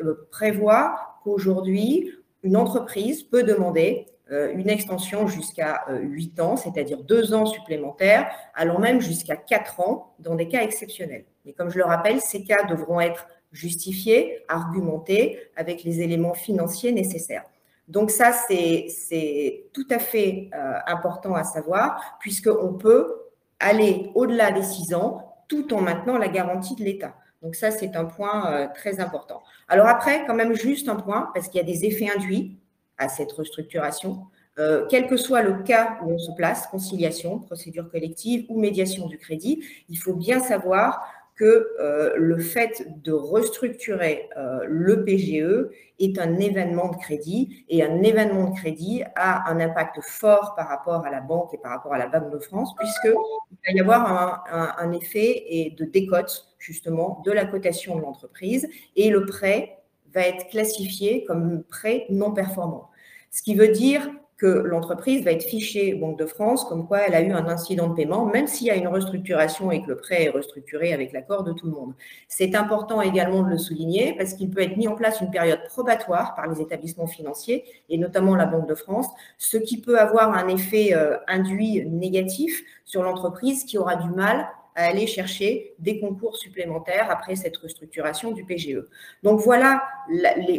euh, 0.02 0.28
prévoit 0.32 0.96
qu'aujourd'hui, 1.22 2.12
une 2.42 2.56
entreprise 2.56 3.22
peut 3.22 3.44
demander 3.44 4.06
euh, 4.32 4.52
une 4.54 4.68
extension 4.68 5.26
jusqu'à 5.26 5.84
8 5.88 6.38
euh, 6.38 6.42
ans, 6.42 6.56
c'est-à-dire 6.56 7.02
2 7.02 7.34
ans 7.34 7.46
supplémentaires, 7.46 8.30
allant 8.54 8.78
même 8.78 9.00
jusqu'à 9.00 9.36
4 9.36 9.80
ans 9.80 10.14
dans 10.18 10.34
des 10.34 10.48
cas 10.48 10.62
exceptionnels. 10.62 11.26
Mais 11.44 11.52
comme 11.52 11.70
je 11.70 11.78
le 11.78 11.84
rappelle, 11.84 12.20
ces 12.20 12.44
cas 12.44 12.64
devront 12.64 13.00
être 13.00 13.28
justifiés, 13.52 14.44
argumentés 14.48 15.38
avec 15.56 15.84
les 15.84 16.00
éléments 16.00 16.34
financiers 16.34 16.92
nécessaires. 16.92 17.44
Donc 17.88 18.10
ça, 18.10 18.32
c'est 18.32 19.64
tout 19.72 19.86
à 19.90 19.98
fait 19.98 20.48
important 20.86 21.34
à 21.34 21.42
savoir, 21.42 22.16
puisqu'on 22.20 22.74
peut 22.74 23.20
aller 23.58 24.10
au-delà 24.14 24.52
des 24.52 24.62
six 24.62 24.94
ans 24.94 25.30
tout 25.48 25.74
en 25.74 25.80
maintenant 25.80 26.16
la 26.16 26.28
garantie 26.28 26.76
de 26.76 26.84
l'État. 26.84 27.14
Donc 27.42 27.54
ça, 27.54 27.70
c'est 27.70 27.96
un 27.96 28.04
point 28.04 28.52
euh, 28.52 28.68
très 28.74 29.00
important. 29.00 29.42
Alors 29.68 29.86
après, 29.86 30.24
quand 30.26 30.34
même 30.34 30.54
juste 30.54 30.88
un 30.88 30.96
point, 30.96 31.30
parce 31.34 31.48
qu'il 31.48 31.58
y 31.58 31.64
a 31.64 31.66
des 31.66 31.84
effets 31.84 32.08
induits 32.10 32.58
à 32.98 33.08
cette 33.08 33.32
restructuration. 33.32 34.26
Euh, 34.58 34.86
quel 34.90 35.06
que 35.06 35.16
soit 35.16 35.42
le 35.42 35.62
cas 35.62 35.98
où 36.02 36.12
on 36.12 36.18
se 36.18 36.32
place, 36.32 36.66
conciliation, 36.66 37.38
procédure 37.38 37.90
collective 37.90 38.44
ou 38.48 38.60
médiation 38.60 39.06
du 39.06 39.16
crédit, 39.16 39.64
il 39.88 39.96
faut 39.96 40.12
bien 40.12 40.40
savoir 40.40 41.02
que 41.40 41.74
euh, 41.80 42.12
le 42.16 42.36
fait 42.36 42.86
de 43.02 43.12
restructurer 43.12 44.28
euh, 44.36 44.60
le 44.68 45.04
PGE 45.06 45.70
est 45.98 46.18
un 46.18 46.38
événement 46.38 46.90
de 46.90 46.96
crédit 46.96 47.64
et 47.70 47.82
un 47.82 48.02
événement 48.02 48.50
de 48.50 48.54
crédit 48.54 49.02
a 49.16 49.50
un 49.50 49.58
impact 49.58 50.02
fort 50.02 50.54
par 50.54 50.68
rapport 50.68 51.06
à 51.06 51.10
la 51.10 51.22
banque 51.22 51.54
et 51.54 51.58
par 51.58 51.72
rapport 51.72 51.94
à 51.94 51.98
la 51.98 52.08
Banque 52.08 52.30
de 52.30 52.38
France 52.38 52.74
puisqu'il 52.76 53.12
va 53.12 53.72
y 53.72 53.80
avoir 53.80 54.44
un, 54.52 54.92
effet 54.92 55.44
et 55.48 55.70
de 55.70 55.86
décote 55.86 56.54
justement 56.58 57.22
de 57.24 57.32
la 57.32 57.46
cotation 57.46 57.96
de 57.96 58.02
l'entreprise 58.02 58.68
et 58.96 59.08
le 59.08 59.24
prêt 59.24 59.78
va 60.12 60.20
être 60.20 60.46
classifié 60.48 61.24
comme 61.24 61.62
prêt 61.62 62.04
non 62.10 62.32
performant. 62.32 62.90
Ce 63.30 63.42
qui 63.42 63.54
veut 63.54 63.68
dire 63.68 64.10
que 64.40 64.46
l'entreprise 64.46 65.22
va 65.22 65.32
être 65.32 65.42
fichée 65.42 65.94
Banque 65.94 66.18
de 66.18 66.24
France 66.24 66.64
comme 66.64 66.86
quoi 66.86 67.00
elle 67.00 67.14
a 67.14 67.20
eu 67.20 67.30
un 67.30 67.46
incident 67.46 67.88
de 67.88 67.94
paiement, 67.94 68.24
même 68.24 68.46
s'il 68.46 68.68
y 68.68 68.70
a 68.70 68.74
une 68.74 68.88
restructuration 68.88 69.70
et 69.70 69.82
que 69.82 69.88
le 69.88 69.96
prêt 69.96 70.24
est 70.24 70.30
restructuré 70.30 70.94
avec 70.94 71.12
l'accord 71.12 71.44
de 71.44 71.52
tout 71.52 71.66
le 71.66 71.72
monde. 71.72 71.92
C'est 72.26 72.54
important 72.54 73.02
également 73.02 73.42
de 73.42 73.50
le 73.50 73.58
souligner 73.58 74.14
parce 74.16 74.32
qu'il 74.32 74.48
peut 74.48 74.62
être 74.62 74.78
mis 74.78 74.88
en 74.88 74.94
place 74.94 75.20
une 75.20 75.30
période 75.30 75.60
probatoire 75.68 76.34
par 76.34 76.46
les 76.46 76.62
établissements 76.62 77.06
financiers 77.06 77.64
et 77.90 77.98
notamment 77.98 78.34
la 78.34 78.46
Banque 78.46 78.66
de 78.66 78.74
France, 78.74 79.08
ce 79.36 79.58
qui 79.58 79.78
peut 79.78 79.98
avoir 79.98 80.32
un 80.32 80.48
effet 80.48 80.94
euh, 80.94 81.18
induit 81.28 81.84
négatif 81.86 82.64
sur 82.86 83.02
l'entreprise 83.02 83.64
qui 83.64 83.76
aura 83.76 83.96
du 83.96 84.08
mal 84.08 84.48
à 84.74 84.84
aller 84.84 85.06
chercher 85.06 85.74
des 85.78 86.00
concours 86.00 86.36
supplémentaires 86.36 87.10
après 87.10 87.36
cette 87.36 87.56
restructuration 87.56 88.32
du 88.32 88.44
PGE. 88.44 88.84
Donc 89.22 89.40
voilà 89.40 89.82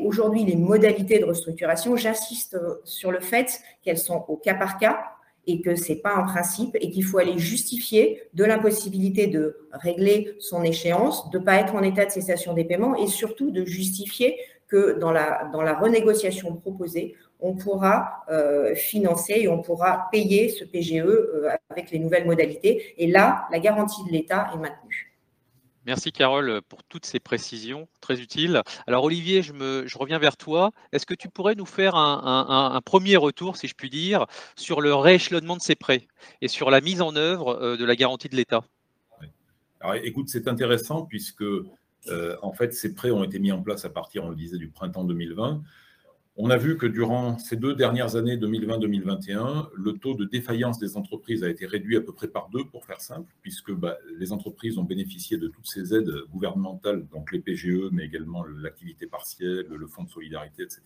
aujourd'hui 0.03 0.43
les 0.45 0.55
modalités 0.55 1.19
de 1.19 1.25
restructuration. 1.25 1.95
J'insiste 1.95 2.55
euh, 2.55 2.75
sur 2.83 3.11
le 3.11 3.19
fait 3.19 3.61
qu'elles 3.83 3.97
sont 3.97 4.25
au 4.27 4.37
cas 4.37 4.55
par 4.55 4.77
cas 4.77 4.99
et 5.47 5.61
que 5.61 5.75
ce 5.75 5.91
n'est 5.93 5.99
pas 5.99 6.13
un 6.13 6.23
principe 6.23 6.77
et 6.79 6.89
qu'il 6.89 7.03
faut 7.03 7.17
aller 7.17 7.37
justifier 7.39 8.21
de 8.33 8.43
l'impossibilité 8.43 9.27
de 9.27 9.67
régler 9.71 10.35
son 10.39 10.63
échéance, 10.63 11.29
de 11.31 11.39
ne 11.39 11.43
pas 11.43 11.55
être 11.55 11.73
en 11.75 11.81
état 11.81 12.05
de 12.05 12.11
cessation 12.11 12.53
des 12.53 12.63
paiements 12.63 12.95
et 12.95 13.07
surtout 13.07 13.51
de 13.51 13.65
justifier 13.65 14.37
que 14.67 14.97
dans 14.99 15.11
la, 15.11 15.49
dans 15.51 15.61
la 15.61 15.73
renégociation 15.73 16.55
proposée, 16.55 17.15
on 17.41 17.55
pourra 17.55 18.23
euh, 18.29 18.75
financer 18.75 19.33
et 19.33 19.47
on 19.47 19.61
pourra 19.61 20.09
payer 20.11 20.49
ce 20.49 20.63
PGE 20.63 21.03
euh, 21.03 21.49
avec 21.69 21.91
les 21.91 21.99
nouvelles 21.99 22.25
modalités. 22.25 22.93
Et 22.97 23.07
là, 23.07 23.47
la 23.51 23.59
garantie 23.59 24.03
de 24.05 24.11
l'État 24.11 24.49
est 24.53 24.57
maintenue. 24.57 25.07
Merci 25.87 26.11
Carole 26.11 26.61
pour 26.69 26.83
toutes 26.83 27.07
ces 27.07 27.19
précisions 27.19 27.87
très 28.01 28.21
utiles. 28.21 28.61
Alors 28.85 29.03
Olivier, 29.03 29.41
je, 29.41 29.51
me, 29.51 29.87
je 29.87 29.97
reviens 29.97 30.19
vers 30.19 30.37
toi. 30.37 30.69
Est-ce 30.91 31.07
que 31.07 31.15
tu 31.15 31.27
pourrais 31.27 31.55
nous 31.55 31.65
faire 31.65 31.95
un, 31.95 32.79
premier 32.85 33.17
retour, 33.17 33.57
si 33.57 33.67
je 33.67 33.73
puis 33.73 33.89
dire, 33.89 34.27
sur 34.55 34.79
le 34.79 34.93
rééchelonnement 34.93 35.57
de 35.57 35.61
ces 35.61 35.73
prêts 35.73 36.07
et 36.41 36.47
sur 36.47 36.69
la 36.69 36.81
mise 36.81 37.01
en 37.01 37.15
œuvre 37.15 37.59
euh, 37.59 37.77
de 37.77 37.85
la 37.85 37.95
garantie 37.95 38.29
de 38.29 38.35
l'État? 38.35 38.63
Alors 39.79 39.95
écoute, 39.95 40.29
c'est 40.29 40.47
intéressant 40.47 41.01
puisque 41.07 41.43
en 42.43 42.53
fait 42.53 42.75
ces 42.75 42.93
prêts 42.93 43.09
ont 43.09 43.23
été 43.23 43.39
mis 43.39 43.51
en 43.51 43.63
place 43.63 43.83
à 43.83 43.89
partir, 43.89 44.23
on 44.23 44.29
le 44.29 44.35
disait, 44.35 44.59
du 44.59 44.67
printemps 44.67 45.03
2020. 45.03 45.63
On 46.43 46.49
a 46.49 46.57
vu 46.57 46.75
que 46.75 46.87
durant 46.87 47.37
ces 47.37 47.55
deux 47.55 47.75
dernières 47.75 48.15
années, 48.15 48.35
2020-2021, 48.35 49.67
le 49.75 49.91
taux 49.93 50.15
de 50.15 50.25
défaillance 50.25 50.79
des 50.79 50.97
entreprises 50.97 51.43
a 51.43 51.49
été 51.49 51.67
réduit 51.67 51.97
à 51.97 52.01
peu 52.01 52.13
près 52.13 52.27
par 52.27 52.49
deux, 52.49 52.65
pour 52.65 52.83
faire 52.83 52.99
simple, 52.99 53.31
puisque 53.43 53.71
bah, 53.71 53.95
les 54.17 54.31
entreprises 54.31 54.79
ont 54.79 54.83
bénéficié 54.83 55.37
de 55.37 55.47
toutes 55.47 55.67
ces 55.67 55.93
aides 55.93 56.11
gouvernementales, 56.31 57.05
donc 57.09 57.31
les 57.31 57.37
PGE, 57.37 57.91
mais 57.91 58.05
également 58.05 58.43
l'activité 58.43 59.05
partielle, 59.05 59.67
le 59.69 59.85
fonds 59.85 60.01
de 60.01 60.09
solidarité, 60.09 60.63
etc. 60.63 60.81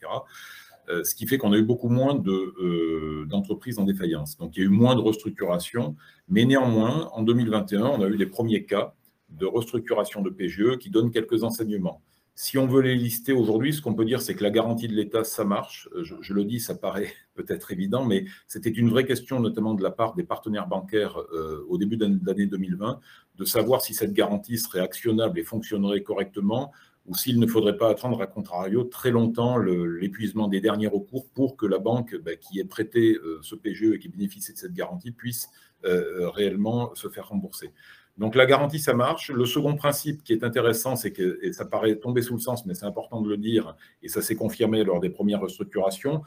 Euh, 0.90 1.06
ce 1.06 1.16
qui 1.16 1.26
fait 1.26 1.38
qu'on 1.38 1.54
a 1.54 1.58
eu 1.58 1.64
beaucoup 1.64 1.88
moins 1.88 2.22
euh, 2.28 3.26
d'entreprises 3.26 3.80
en 3.80 3.86
défaillance. 3.86 4.38
Donc 4.38 4.58
il 4.58 4.60
y 4.60 4.64
a 4.64 4.66
eu 4.66 4.70
moins 4.70 4.98
de 4.98 5.02
restructuration, 5.02 5.96
mais 6.28 6.44
néanmoins, 6.44 7.10
en 7.14 7.24
2021, 7.24 7.82
on 7.82 8.02
a 8.02 8.08
eu 8.08 8.18
les 8.18 8.26
premiers 8.26 8.66
cas 8.66 8.94
de 9.30 9.46
restructuration 9.46 10.22
de 10.22 10.30
PGE 10.32 10.80
qui 10.80 10.90
donnent 10.90 11.12
quelques 11.12 11.46
enseignements. 11.46 12.02
Si 12.38 12.58
on 12.58 12.68
veut 12.68 12.82
les 12.82 12.96
lister 12.96 13.32
aujourd'hui, 13.32 13.72
ce 13.72 13.82
qu'on 13.82 13.94
peut 13.94 14.04
dire, 14.04 14.22
c'est 14.22 14.36
que 14.36 14.44
la 14.44 14.52
garantie 14.52 14.90
de 14.90 14.94
l'État, 14.94 15.24
ça 15.24 15.46
marche. 15.46 15.88
Euh, 15.96 16.04
je, 16.04 16.34
le 16.34 16.44
dis, 16.44 16.60
ça 16.60 16.76
paraît 16.76 17.14
peut-être 17.34 17.72
évident, 17.72 18.04
mais 18.06 18.26
c'était 18.46 18.70
une 18.70 18.90
vraie 18.90 19.06
question, 19.06 19.40
notamment 19.40 19.74
de 19.74 19.82
la 19.82 19.90
part 19.90 20.16
des 20.16 20.26
partenaires 20.26 20.68
bancaires 20.68 21.18
euh, 21.32 21.66
au 21.70 21.78
début 21.78 21.96
de 21.96 22.06
l'année 22.26 22.46
2020, 22.46 23.00
de 23.38 23.46
savoir 23.46 23.82
si 23.82 23.94
cette 23.94 24.12
garantie 24.12 24.58
serait 24.58 24.82
actionnable 24.82 25.40
et 25.40 25.44
fonctionnerait 25.44 26.04
correctement, 26.04 26.74
ou 27.06 27.16
s'il 27.16 27.40
ne 27.40 27.48
faudrait 27.48 27.78
pas 27.78 27.90
attendre, 27.90 28.22
à 28.22 28.28
contrario, 28.28 28.84
très 28.84 29.12
longtemps 29.12 29.58
l'épuisement 29.58 30.50
des 30.50 30.60
derniers 30.60 30.88
recours 30.88 31.30
pour 31.30 31.56
que 31.56 31.66
la 31.66 31.78
banque 31.78 32.18
bah, 32.18 32.36
qui 32.36 32.60
ait 32.60 32.66
prêté 32.66 33.16
euh, 33.16 33.40
ce 33.44 33.56
PGE 33.56 33.94
et 33.94 34.00
qui 34.00 34.10
bénéficie 34.10 34.52
de 34.52 34.58
cette 34.58 34.74
garantie 34.74 35.12
puisse 35.12 35.50
réellement 35.84 36.96
se 36.96 37.10
faire 37.10 37.28
rembourser. 37.28 37.72
Donc 38.18 38.36
la 38.36 38.46
garantie, 38.46 38.80
ça 38.80 38.94
marche. 38.94 39.30
Le 39.30 39.46
second 39.46 39.76
principe 39.76 40.24
qui 40.24 40.34
est 40.34 40.44
intéressant, 40.44 40.96
c'est 40.96 41.12
que, 41.12 41.40
et 41.42 41.52
ça 41.52 41.66
paraît 41.66 41.98
tomber 41.98 42.22
sous 42.22 42.36
le 42.36 42.40
sens, 42.40 42.66
mais 42.66 42.74
c'est 42.74 42.86
important 42.86 43.22
de 43.22 43.30
le 43.30 43.38
dire, 43.38 43.76
et 44.04 44.08
ça 44.08 44.22
s'est 44.22 44.36
confirmé 44.36 44.84
lors 44.84 45.02
des 45.02 45.10
premières 45.10 45.42
restructurations, 45.42 46.22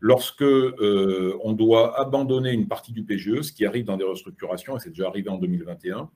lorsque 0.00 0.42
euh, 0.42 1.38
on 1.42 1.52
doit 1.52 1.98
abandonner 1.98 2.52
une 2.52 2.68
partie 2.68 2.92
du 2.92 3.04
PGE, 3.04 3.40
ce 3.40 3.52
qui 3.52 3.64
arrive 3.64 3.86
dans 3.86 3.96
des 3.96 4.04
restructurations, 4.04 4.76
et 4.76 4.80
c'est 4.80 4.90
déjà 4.90 5.08
arrivé 5.08 5.30
en 5.30 5.38
2021, 5.38 6.10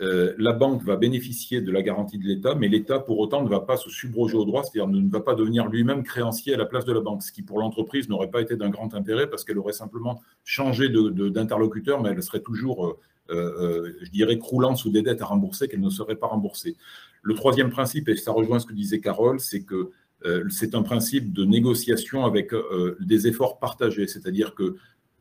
euh, 0.00 0.34
la 0.38 0.52
banque 0.52 0.82
va 0.82 0.96
bénéficier 0.96 1.60
de 1.60 1.70
la 1.70 1.82
garantie 1.82 2.18
de 2.18 2.24
l'État, 2.24 2.54
mais 2.54 2.68
l'État, 2.68 2.98
pour 2.98 3.18
autant, 3.18 3.42
ne 3.42 3.48
va 3.48 3.60
pas 3.60 3.76
se 3.76 3.90
subroger 3.90 4.36
au 4.36 4.44
droit, 4.44 4.62
c'est-à-dire 4.62 4.88
ne 4.88 5.08
va 5.08 5.20
pas 5.20 5.34
devenir 5.34 5.68
lui-même 5.68 6.02
créancier 6.02 6.54
à 6.54 6.56
la 6.56 6.66
place 6.66 6.84
de 6.84 6.92
la 6.92 7.00
banque, 7.00 7.22
ce 7.22 7.30
qui, 7.30 7.42
pour 7.42 7.58
l'entreprise, 7.58 8.08
n'aurait 8.08 8.30
pas 8.30 8.40
été 8.40 8.56
d'un 8.56 8.70
grand 8.70 8.94
intérêt 8.94 9.28
parce 9.28 9.44
qu'elle 9.44 9.58
aurait 9.58 9.72
simplement 9.72 10.20
changé 10.44 10.88
d'interlocuteur, 10.88 12.02
mais 12.02 12.10
elle 12.10 12.22
serait 12.22 12.40
toujours 12.40 12.86
euh, 12.86 12.98
je 13.28 14.10
dirais, 14.10 14.38
croulant 14.38 14.76
sous 14.76 14.90
des 14.90 15.02
dettes 15.02 15.22
à 15.22 15.26
rembourser 15.26 15.68
qu'elles 15.68 15.80
ne 15.80 15.90
seraient 15.90 16.16
pas 16.16 16.26
remboursées. 16.26 16.76
Le 17.22 17.34
troisième 17.34 17.70
principe, 17.70 18.08
et 18.08 18.16
ça 18.16 18.32
rejoint 18.32 18.58
ce 18.58 18.66
que 18.66 18.72
disait 18.72 19.00
Carole, 19.00 19.40
c'est 19.40 19.62
que 19.62 19.90
euh, 20.24 20.44
c'est 20.50 20.74
un 20.74 20.82
principe 20.82 21.32
de 21.32 21.44
négociation 21.44 22.24
avec 22.24 22.52
des 23.00 23.26
efforts 23.26 23.58
partagés, 23.58 24.06
c'est-à-dire 24.06 24.54
que 24.54 24.76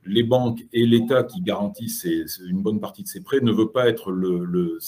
les 0.06 0.24
banques 0.24 0.66
et 0.74 0.86
l'État 0.86 1.24
qui 1.24 1.42
garantissent 1.42 2.08
une 2.44 2.62
bonne 2.62 2.80
partie 2.80 3.04
de 3.04 3.08
ces 3.08 3.22
prêts 3.22 3.40
ne 3.40 3.52
veut 3.52 3.72
pas 3.72 3.88
être 3.88 4.12
le 4.12 4.80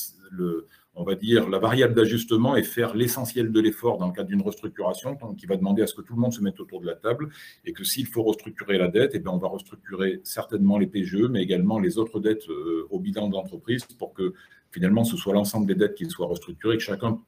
on 0.96 1.04
va 1.04 1.16
dire, 1.16 1.50
la 1.50 1.58
variable 1.58 1.96
d'ajustement 1.96 2.56
et 2.56 2.64
faire 2.64 2.96
l'essentiel 2.96 3.52
de 3.52 3.60
l'effort 3.60 3.98
dans 3.98 4.08
le 4.08 4.14
cadre 4.14 4.30
d'une 4.30 4.42
restructuration, 4.42 5.18
qui 5.38 5.46
va 5.46 5.58
demander 5.58 5.82
à 5.82 5.88
ce 5.88 5.96
que 5.96 6.02
tout 6.02 6.14
le 6.14 6.22
monde 6.22 6.34
se 6.34 6.42
mette 6.42 6.60
autour 6.60 6.82
de 6.82 6.86
la 6.86 6.96
table 6.96 7.30
et 7.66 7.74
que 7.74 7.84
s'il 7.84 8.06
faut 8.06 8.24
restructurer 8.24 8.78
la 8.78 8.90
dette, 8.90 9.12
eh 9.16 9.20
bien, 9.20 9.32
on 9.32 9.38
va 9.38 9.48
restructurer 9.48 10.22
certainement 10.24 10.78
les 10.78 10.88
PGE, 10.88 11.28
mais 11.30 11.42
également 11.42 11.80
les 11.80 11.98
autres 11.98 12.20
dettes 12.20 12.48
euh, 12.50 12.88
au 12.92 13.00
bilan 13.00 13.28
de 13.28 13.34
l'entreprise 13.34 13.86
pour 13.98 14.14
que 14.14 14.34
finalement 14.72 15.04
ce 15.04 15.18
soit 15.18 15.34
l'ensemble 15.34 15.66
des 15.66 15.76
dettes 15.76 15.96
qui 15.96 16.06
soient 16.06 16.28
restructurées 16.28 16.76
et 16.76 16.78
que 16.78 16.84
chacun 16.84 17.20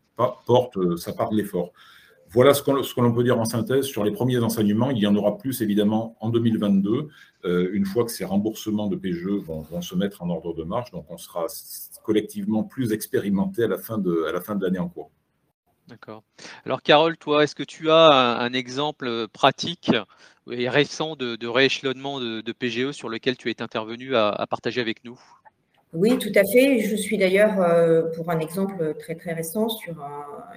porte 0.46 0.78
euh, 0.78 0.98
sa 0.98 1.14
part 1.14 1.30
de 1.30 1.38
l'effort. 1.38 1.72
Voilà 2.36 2.54
ce 2.54 2.62
que 2.62 3.00
l'on 3.00 3.14
peut 3.14 3.24
dire 3.24 3.40
en 3.40 3.46
synthèse 3.46 3.86
sur 3.86 4.04
les 4.04 4.12
premiers 4.12 4.40
enseignements. 4.40 4.92
Il 4.92 4.98
y 4.98 5.08
en 5.08 5.16
aura 5.16 5.38
plus 5.38 5.62
évidemment 5.62 6.18
en 6.20 6.30
2022, 6.30 7.08
euh, 7.46 7.70
une 7.72 7.86
fois 7.86 8.04
que 8.04 8.12
ces 8.12 8.26
remboursements 8.26 8.88
de 8.88 8.98
PGE 8.98 9.42
vont, 9.42 9.62
vont, 9.62 9.82
se 9.82 9.96
mettre 9.96 10.22
en 10.22 10.30
ordre 10.30 10.54
de 10.54 10.64
marche. 10.64 10.92
Donc 10.92 11.06
on 11.08 11.18
sera 11.18 11.46
collectivement 12.04 12.64
plus 12.66 12.92
expérimenté 12.92 13.64
à 13.64 13.70
la 13.70 13.78
fin 13.78 13.98
de, 13.98 14.26
l'année 14.62 14.80
en 14.80 14.90
cours. 14.90 15.12
D'accord. 15.88 16.24
Alors 16.66 16.82
Carole, 16.82 17.16
toi, 17.16 17.46
est-ce 17.46 17.56
que 17.56 17.64
tu 17.64 17.90
as 17.90 18.10
un, 18.10 18.52
exemple 18.52 19.30
pratique 19.30 19.92
et 20.52 20.68
récent 20.68 21.16
de, 21.16 21.48
rééchelonnement 21.48 22.20
de, 22.20 22.52
PGE 22.52 22.92
sur 22.92 23.08
lequel 23.08 23.38
tu 23.38 23.50
es 23.50 23.62
intervenu 23.62 24.14
à, 24.14 24.46
partager 24.50 24.82
avec 24.82 25.06
nous? 25.06 25.18
Oui, 25.96 26.18
tout 26.18 26.32
à 26.36 26.44
fait. 26.44 26.80
Je 26.80 26.96
suis 26.96 27.18
d'ailleurs 27.18 27.62
euh, 27.62 28.04
pour 28.16 28.30
un 28.30 28.40
exemple 28.40 28.96
très 29.00 29.16
très 29.16 29.34
récent 29.34 29.70
sur 29.70 29.96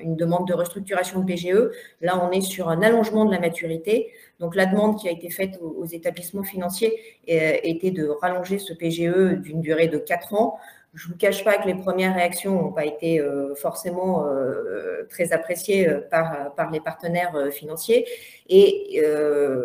une 0.00 0.16
demande 0.16 0.48
de 0.48 0.54
restructuration 0.54 1.20
de 1.20 1.24
PGE. 1.24 1.70
Là, 2.00 2.20
on 2.22 2.30
est 2.32 2.40
sur 2.40 2.68
un 2.68 2.82
allongement 2.82 3.24
de 3.24 3.30
la 3.30 3.38
maturité. 3.38 4.12
Donc, 4.40 4.54
la 4.54 4.66
demande 4.66 4.98
qui 4.98 5.08
a 5.08 5.12
été 5.12 5.30
faite 5.30 5.58
aux, 5.60 5.86
établissements 5.86 6.42
financiers 6.42 6.92
euh, 7.30 7.56
était 7.62 7.90
de 7.90 8.06
rallonger 8.06 8.58
ce 8.58 8.72
PGE 8.72 9.40
d'une 9.40 9.60
durée 9.60 9.88
de 9.88 9.98
4 9.98 10.34
ans 10.34 10.58
je 10.98 11.06
ne 11.06 11.12
vous 11.12 11.18
cache 11.18 11.44
pas 11.44 11.56
que 11.58 11.66
les 11.66 11.76
premières 11.76 12.14
réactions 12.14 12.60
n'ont 12.60 12.72
pas 12.72 12.84
été 12.84 13.20
euh, 13.20 13.54
forcément 13.54 14.26
euh, 14.26 15.06
très 15.08 15.32
appréciées 15.32 15.88
euh, 15.88 16.00
par, 16.10 16.70
les 16.72 16.80
partenaires 16.80 17.34
financiers. 17.52 18.04
Et 18.50 19.02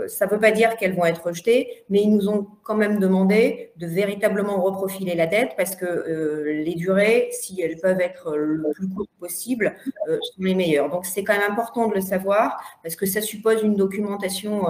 ça 0.07 0.25
ne 0.25 0.31
veut 0.31 0.39
pas 0.39 0.51
dire 0.51 0.75
qu'elles 0.75 0.93
vont 0.93 1.05
être 1.05 1.23
rejetées, 1.23 1.83
mais 1.89 2.01
ils 2.01 2.13
nous 2.13 2.27
ont 2.27 2.45
quand 2.63 2.75
même 2.75 2.99
demandé 2.99 3.71
de 3.77 3.87
véritablement 3.87 4.61
reprofiler 4.61 5.15
la 5.15 5.25
dette 5.25 5.51
parce 5.55 5.75
que 5.75 6.43
les 6.45 6.75
durées, 6.75 7.29
si 7.31 7.61
elles 7.61 7.77
peuvent 7.77 8.01
être 8.01 8.35
le 8.35 8.71
plus 8.73 8.89
court 8.89 9.07
possible, 9.19 9.75
sont 10.05 10.43
les 10.43 10.53
meilleures. 10.53 10.89
Donc 10.89 11.05
c'est 11.05 11.23
quand 11.23 11.33
même 11.33 11.51
important 11.51 11.87
de 11.87 11.95
le 11.95 12.01
savoir 12.01 12.61
parce 12.83 12.97
que 12.97 13.05
ça 13.05 13.21
suppose 13.21 13.63
une 13.63 13.75
documentation 13.75 14.65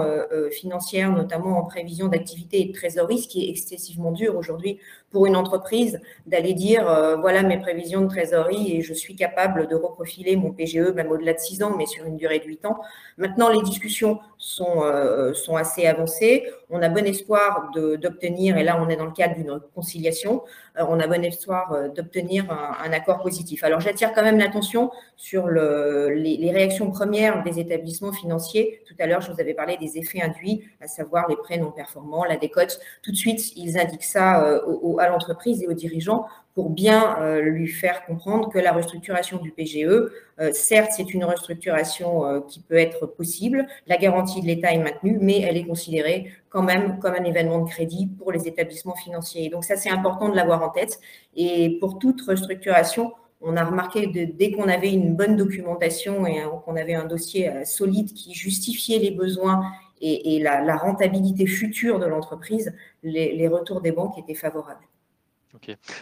financière, 0.52 1.10
notamment 1.10 1.58
en 1.58 1.64
prévision 1.64 2.06
d'activité 2.06 2.60
et 2.62 2.64
de 2.66 2.72
trésorerie, 2.72 3.18
ce 3.18 3.26
qui 3.26 3.46
est 3.46 3.50
excessivement 3.50 4.12
dur 4.12 4.36
aujourd'hui 4.36 4.78
pour 5.14 5.26
une 5.26 5.36
entreprise 5.36 6.00
d'aller 6.26 6.54
dire 6.54 6.90
euh, 6.90 7.14
voilà 7.14 7.44
mes 7.44 7.60
prévisions 7.60 8.00
de 8.00 8.08
trésorerie 8.08 8.76
et 8.76 8.82
je 8.82 8.92
suis 8.92 9.14
capable 9.14 9.68
de 9.68 9.76
reprofiler 9.76 10.34
mon 10.34 10.50
PGE 10.50 10.92
même 10.92 11.08
au-delà 11.12 11.34
de 11.34 11.38
6 11.38 11.62
ans, 11.62 11.76
mais 11.78 11.86
sur 11.86 12.04
une 12.04 12.16
durée 12.16 12.40
de 12.40 12.46
8 12.46 12.66
ans. 12.66 12.80
Maintenant, 13.16 13.48
les 13.48 13.62
discussions 13.62 14.18
sont, 14.44 14.82
euh, 14.82 15.32
sont 15.32 15.56
assez 15.56 15.86
avancées. 15.86 16.44
On 16.68 16.82
a 16.82 16.90
bon 16.90 17.06
espoir 17.06 17.70
d'obtenir, 17.74 18.58
et 18.58 18.62
là 18.62 18.78
on 18.78 18.90
est 18.90 18.96
dans 18.96 19.06
le 19.06 19.12
cadre 19.12 19.34
d'une 19.36 19.58
conciliation, 19.74 20.42
euh, 20.78 20.84
on 20.86 21.00
a 21.00 21.06
bon 21.06 21.24
espoir 21.24 21.72
euh, 21.72 21.88
d'obtenir 21.88 22.50
un, 22.50 22.92
accord 22.92 23.22
positif. 23.22 23.64
Alors 23.64 23.80
j'attire 23.80 24.12
quand 24.12 24.22
même 24.22 24.38
l'attention 24.38 24.90
sur 25.16 25.46
le, 25.46 26.10
les, 26.10 26.50
réactions 26.52 26.90
premières 26.90 27.42
des 27.42 27.58
établissements 27.58 28.12
financiers. 28.12 28.82
Tout 28.86 28.94
à 28.98 29.06
l'heure, 29.06 29.22
je 29.22 29.32
vous 29.32 29.40
avais 29.40 29.54
parlé 29.54 29.78
des 29.78 29.96
effets 29.96 30.20
induits, 30.20 30.68
à 30.82 30.88
savoir 30.88 31.26
les 31.28 31.36
prêts 31.36 31.56
non 31.56 31.70
performants, 31.70 32.24
la 32.24 32.36
décote. 32.36 32.78
Tout 33.02 33.12
de 33.12 33.16
suite, 33.16 33.56
ils 33.56 33.78
indiquent 33.78 34.04
ça 34.04 34.60
à 34.98 35.08
l'entreprise 35.08 35.62
et 35.62 35.66
aux 35.66 35.72
dirigeants 35.72 36.26
pour 36.54 36.70
bien 36.70 37.18
euh, 37.18 37.40
lui 37.40 37.66
faire 37.66 38.06
comprendre 38.06 38.48
que 38.48 38.58
la 38.60 38.72
restructuration 38.72 39.38
du 39.38 39.50
PGE, 39.50 39.86
euh, 39.86 40.52
certes, 40.52 40.92
c'est 40.96 41.12
une 41.12 41.24
restructuration 41.24 42.24
euh, 42.24 42.40
qui 42.40 42.60
peut 42.60 42.76
être 42.76 43.06
possible, 43.06 43.66
la 43.88 43.96
garantie 43.96 44.40
de 44.40 44.46
l'État 44.46 44.72
est 44.72 44.78
maintenue, 44.78 45.18
mais 45.20 45.40
elle 45.40 45.56
est 45.56 45.66
considérée 45.66 46.32
quand 46.50 46.62
même 46.62 47.00
comme 47.00 47.14
un 47.14 47.24
événement 47.24 47.58
de 47.58 47.68
crédit 47.68 48.06
pour 48.06 48.30
les 48.30 48.46
établissements 48.46 48.94
financiers. 48.94 49.48
Donc 49.50 49.64
ça, 49.64 49.76
c'est 49.76 49.90
important 49.90 50.28
de 50.28 50.36
l'avoir 50.36 50.62
en 50.62 50.70
tête. 50.70 51.00
Et 51.34 51.78
pour 51.80 51.98
toute 51.98 52.22
restructuration, 52.22 53.12
on 53.40 53.56
a 53.56 53.64
remarqué 53.64 54.12
que 54.12 54.24
dès 54.24 54.52
qu'on 54.52 54.68
avait 54.68 54.92
une 54.92 55.16
bonne 55.16 55.36
documentation 55.36 56.24
et 56.24 56.40
qu'on 56.64 56.76
avait 56.76 56.94
un 56.94 57.04
dossier 57.04 57.50
solide 57.64 58.12
qui 58.12 58.32
justifiait 58.32 58.98
les 58.98 59.10
besoins 59.10 59.64
et, 60.00 60.38
la, 60.40 60.76
rentabilité 60.76 61.46
future 61.46 61.98
de 61.98 62.06
l'entreprise, 62.06 62.72
les 63.02 63.48
retours 63.48 63.80
des 63.80 63.92
banques 63.92 64.16
étaient 64.18 64.34
favorables. 64.34 64.86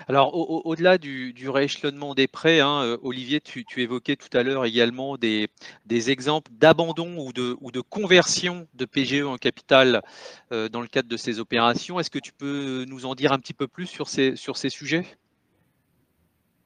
Alors, 0.09 0.67
au-delà 0.67 0.99
du, 0.99 1.49
rééchelonnement 1.49 2.15
des 2.15 2.27
prêts, 2.27 2.61
hein, 2.61 2.83
euh, 2.83 2.99
Olivier, 3.03 3.41
tu, 3.41 3.65
évoquais 3.77 4.17
tout 4.17 4.35
à 4.37 4.43
l'heure 4.43 4.65
également 4.65 5.17
des, 5.17 5.49
exemples 5.91 6.51
d'abandon 6.53 7.17
ou 7.19 7.33
de, 7.33 7.81
conversion 7.81 8.67
de 8.75 8.85
PGE 8.85 9.23
en 9.23 9.37
capital 9.37 10.03
euh, 10.53 10.69
dans 10.69 10.81
le 10.81 10.89
cadre 10.89 11.09
de 11.09 11.17
ces 11.17 11.39
opérations. 11.39 12.01
Est-ce 12.01 12.11
que 12.11 12.19
tu 12.19 12.33
peux 12.33 12.85
nous 12.89 13.07
en 13.07 13.15
dire 13.15 13.33
un 13.33 13.39
petit 13.39 13.55
peu 13.55 13.69
plus 13.69 13.87
sur 13.87 14.09
ces, 14.09 14.35
sujets? 14.69 15.07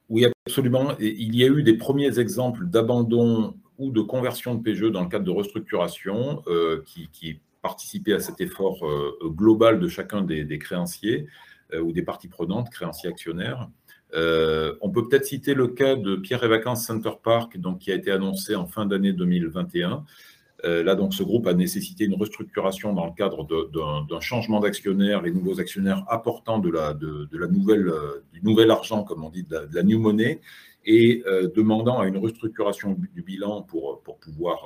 Oui, 0.09 0.27
absolument. 0.47 0.97
il 1.01 1.35
y 1.35 1.43
a 1.43 1.49
eu 1.49 1.63
des 1.63 1.77
premiers 1.77 2.19
exemples 2.19 2.67
d'abandon 2.67 3.55
ou 3.79 3.91
de 3.91 4.01
conversion 4.01 4.55
de 4.55 4.63
PGE 4.63 4.93
dans 4.93 5.03
le 5.03 5.09
cadre 5.09 5.25
de 5.25 5.31
restructuration 5.31 6.43
euh, 6.47 6.83
qui, 6.87 7.41
participaient 7.63 8.13
à 8.13 8.21
cet 8.21 8.41
effort 8.41 8.87
global 9.25 9.81
de 9.81 9.89
chacun 9.89 10.23
des 10.23 10.59
créanciers. 10.61 11.27
Euh, 11.75 11.81
ou 11.81 11.93
des 11.93 12.03
parties 12.03 12.29
prenantes, 12.29 12.71
créanciers 12.71 13.09
actionnaires. 13.09 13.69
Euh, 14.15 14.77
on 14.83 14.91
peut 14.91 15.09
peut-être 15.09 15.25
citer 15.25 15.53
le 15.53 15.67
cas 15.67 15.97
de 15.97 16.15
Pierre 16.15 16.45
et 16.45 16.49
Vacances 16.49 16.87
Center 16.87 17.11
Park, 17.21 17.59
donc, 17.59 17.81
qui 17.81 17.91
a 17.91 17.97
été 17.97 18.13
annoncé 18.13 18.55
en 18.55 18.69
fin 18.69 18.87
d'année 18.87 19.13
2021. 19.13 20.05
Euh, 20.65 20.85
là, 20.85 20.95
donc, 20.95 21.13
ce 21.13 21.25
groupe 21.25 21.49
a 21.49 21.55
nécessité 21.55 22.05
une 22.05 22.15
restructuration 22.15 22.93
dans 22.93 23.05
le 23.05 23.11
cadre 23.11 23.45
d'un 24.09 24.21
changement 24.21 24.61
d'actionnaire, 24.61 25.23
les 25.23 25.33
nouveaux 25.33 25.59
actionnaires 25.59 26.05
apportant 26.09 26.61
de 26.61 26.71
la, 26.71 26.95
de, 26.95 27.29
la 27.33 27.49
nouvelle, 27.49 27.93
du 28.33 28.43
nouvel 28.45 28.71
argent, 28.71 29.03
comme 29.03 29.25
on 29.25 29.31
dit, 29.31 29.43
de 29.43 29.69
la, 29.73 29.83
new 29.83 29.99
money, 29.99 30.41
et 30.85 31.25
demandant 31.57 31.99
à 31.99 32.07
une 32.07 32.19
restructuration 32.19 32.97
du 33.13 33.23
bilan 33.23 33.63
pour, 33.63 34.03
pour 34.05 34.19
pouvoir 34.19 34.63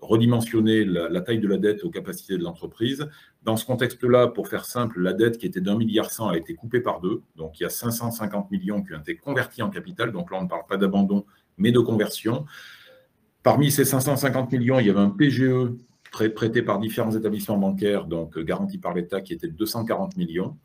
redimensionner 0.00 0.84
la, 0.84 1.20
taille 1.20 1.38
de 1.38 1.48
la 1.48 1.56
dette 1.56 1.84
aux 1.84 1.90
capacités 1.90 2.36
de 2.36 2.42
l'entreprise. 2.42 3.08
Dans 3.42 3.56
ce 3.56 3.64
contexte-là, 3.64 4.28
pour 4.28 4.48
faire 4.48 4.64
simple, 4.64 5.00
la 5.00 5.12
dette 5.12 5.38
qui 5.38 5.46
était 5.46 5.60
d'un 5.60 5.76
milliard 5.76 6.10
cent 6.10 6.28
a 6.28 6.36
été 6.36 6.54
coupée 6.54 6.80
par 6.80 7.00
deux. 7.00 7.22
Donc, 7.36 7.58
il 7.58 7.62
y 7.62 7.66
a 7.66 7.70
550 7.70 8.50
millions 8.50 8.82
qui 8.82 8.94
ont 8.94 9.00
été 9.00 9.16
convertis 9.16 9.62
en 9.62 9.70
capital. 9.70 10.12
Donc 10.12 10.30
là, 10.30 10.38
on 10.38 10.44
ne 10.44 10.48
parle 10.48 10.66
pas 10.68 10.76
d'abandon, 10.76 11.24
mais 11.56 11.72
de 11.72 11.80
conversion. 11.80 12.44
Parmi 13.42 13.70
ces 13.70 13.84
550 13.84 14.52
millions, 14.52 14.78
il 14.78 14.86
y 14.86 14.90
avait 14.90 15.00
un 15.00 15.10
PGE 15.10 15.72
prêté 16.34 16.62
par 16.62 16.78
différents 16.78 17.14
établissements 17.14 17.58
bancaires, 17.58 18.06
donc 18.06 18.38
garanti 18.38 18.78
par 18.78 18.94
l'État, 18.94 19.20
qui 19.20 19.32
était 19.32 19.48
de 19.48 19.54
240 19.54 20.16
millions. 20.16 20.56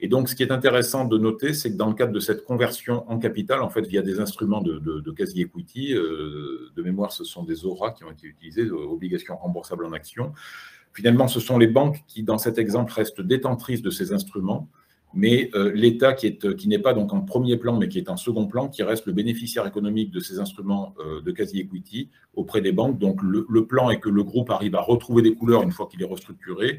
Et 0.00 0.08
donc, 0.08 0.28
ce 0.28 0.36
qui 0.36 0.42
est 0.42 0.52
intéressant 0.52 1.04
de 1.04 1.18
noter, 1.18 1.54
c'est 1.54 1.72
que 1.72 1.76
dans 1.76 1.88
le 1.88 1.94
cadre 1.94 2.12
de 2.12 2.20
cette 2.20 2.44
conversion 2.44 3.08
en 3.10 3.18
capital, 3.18 3.62
en 3.62 3.68
fait, 3.68 3.86
via 3.86 4.02
des 4.02 4.20
instruments 4.20 4.60
de, 4.60 5.10
quasi-equity, 5.10 5.94
euh, 5.94 6.70
de 6.76 6.82
mémoire, 6.82 7.12
ce 7.12 7.24
sont 7.24 7.42
des 7.42 7.64
ORA 7.64 7.90
qui 7.90 8.04
ont 8.04 8.10
été 8.10 8.28
utilisés, 8.28 8.62
euh, 8.62 8.76
obligations 8.76 9.36
remboursables 9.36 9.84
en 9.84 9.92
actions. 9.92 10.32
Finalement, 10.92 11.26
ce 11.26 11.40
sont 11.40 11.58
les 11.58 11.66
banques 11.66 12.04
qui, 12.06 12.22
dans 12.22 12.38
cet 12.38 12.58
exemple, 12.58 12.92
restent 12.92 13.20
détentrices 13.20 13.82
de 13.82 13.90
ces 13.90 14.12
instruments, 14.12 14.68
mais 15.14 15.50
euh, 15.54 15.72
l'État, 15.74 16.12
qui 16.12 16.68
n'est 16.68 16.78
pas 16.78 16.92
donc 16.92 17.12
en 17.12 17.22
premier 17.22 17.56
plan, 17.56 17.76
mais 17.76 17.88
qui 17.88 17.98
est 17.98 18.10
en 18.10 18.16
second 18.16 18.46
plan, 18.46 18.68
qui 18.68 18.84
reste 18.84 19.06
le 19.06 19.12
bénéficiaire 19.12 19.66
économique 19.66 20.10
de 20.12 20.20
ces 20.20 20.38
instruments 20.38 20.94
de 21.24 21.30
quasi-equity 21.32 22.10
auprès 22.34 22.60
des 22.60 22.72
banques. 22.72 22.98
Donc, 22.98 23.20
le 23.22 23.66
plan 23.66 23.90
est 23.90 24.00
que 24.00 24.10
le 24.10 24.22
groupe 24.22 24.50
arrive 24.50 24.76
à 24.76 24.80
retrouver 24.80 25.22
des 25.22 25.34
couleurs 25.34 25.62
une 25.62 25.72
fois 25.72 25.88
qu'il 25.90 26.02
est 26.02 26.06
restructuré 26.06 26.78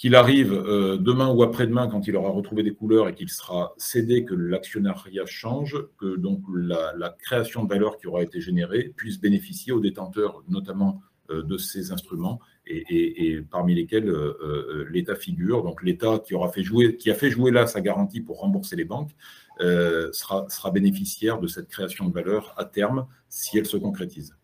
qu'il 0.00 0.14
arrive 0.14 0.54
euh, 0.54 0.96
demain 0.96 1.28
ou 1.28 1.42
après-demain, 1.42 1.86
quand 1.86 2.06
il 2.06 2.16
aura 2.16 2.30
retrouvé 2.30 2.62
des 2.62 2.72
couleurs 2.72 3.06
et 3.08 3.14
qu'il 3.14 3.28
sera 3.28 3.74
cédé, 3.76 4.24
que 4.24 4.34
l'actionnariat 4.34 5.26
change, 5.26 5.76
que 5.98 6.16
donc 6.16 6.42
la, 6.54 7.14
création 7.20 7.64
de 7.64 7.68
valeur 7.68 7.98
qui 7.98 8.06
aura 8.06 8.22
été 8.22 8.40
générée 8.40 8.94
puisse 8.96 9.20
bénéficier 9.20 9.74
aux 9.74 9.80
détenteurs, 9.80 10.42
notamment 10.48 11.02
euh, 11.30 11.42
de 11.42 11.58
ces 11.58 11.92
instruments, 11.92 12.40
et, 12.66 13.42
parmi 13.50 13.74
lesquels 13.74 14.08
euh, 14.08 14.86
l'État 14.90 15.16
figure. 15.16 15.62
Donc 15.62 15.82
l'État 15.82 16.18
qui 16.18 16.34
aura 16.34 16.50
fait 16.50 16.62
jouer, 16.62 16.96
qui 16.96 17.10
a 17.10 17.14
fait 17.14 17.28
jouer 17.28 17.50
là 17.50 17.66
sa 17.66 17.82
garantie 17.82 18.22
pour 18.22 18.38
rembourser 18.38 18.76
les 18.76 18.86
banques, 18.86 19.10
sera, 19.58 20.48
sera 20.48 20.70
bénéficiaire 20.70 21.38
de 21.40 21.46
cette 21.46 21.68
création 21.68 22.08
de 22.08 22.14
valeur 22.14 22.54
à 22.56 22.64
terme 22.64 23.06
si 23.28 23.58
elle 23.58 23.66
se 23.66 23.76
concrétise. 23.76 24.39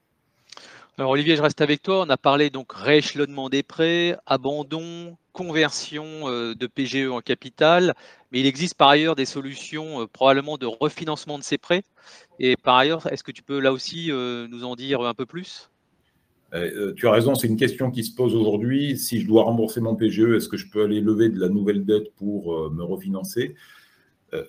Alors 0.98 1.10
Olivier, 1.10 1.36
je 1.36 1.42
reste 1.42 1.60
avec 1.60 1.82
toi. 1.82 2.06
On 2.06 2.08
a 2.08 2.16
parlé 2.16 2.48
donc 2.48 2.72
rééchelonnement 2.72 3.50
des 3.50 3.62
prêts, 3.62 4.16
abandon, 4.24 5.18
conversion 5.34 6.06
euh, 6.24 6.54
de 6.54 6.66
PGE 6.66 7.10
en 7.10 7.20
capital, 7.20 7.92
mais 8.32 8.40
il 8.40 8.46
existe 8.46 8.76
par 8.76 8.88
ailleurs 8.88 9.14
des 9.14 9.26
solutions 9.26 10.00
euh, 10.00 10.06
probablement 10.06 10.56
de 10.56 10.64
refinancement 10.64 11.38
de 11.38 11.42
ces 11.42 11.58
prêts. 11.58 11.82
Et 12.38 12.56
par 12.56 12.76
ailleurs, 12.76 13.12
est-ce 13.12 13.22
que 13.22 13.30
tu 13.30 13.42
peux 13.42 13.60
là 13.60 13.74
aussi 13.74 14.10
euh, 14.10 14.48
nous 14.48 14.64
en 14.64 14.74
dire 14.74 15.02
un 15.02 15.12
peu 15.12 15.26
plus? 15.26 15.68
Tu 16.96 17.06
as 17.06 17.10
raison, 17.10 17.34
c'est 17.34 17.48
une 17.48 17.58
question 17.58 17.90
qui 17.90 18.02
se 18.02 18.14
pose 18.14 18.34
aujourd'hui. 18.34 18.96
Si 18.96 19.20
je 19.20 19.26
dois 19.26 19.42
rembourser 19.42 19.82
mon 19.82 19.94
PGE, 19.94 20.36
est-ce 20.36 20.48
que 20.48 20.56
je 20.56 20.70
peux 20.70 20.84
aller 20.84 21.02
lever 21.02 21.28
de 21.28 21.38
la 21.38 21.50
nouvelle 21.50 21.84
dette 21.84 22.14
pour 22.14 22.70
me 22.70 22.82
refinancer? 22.82 23.56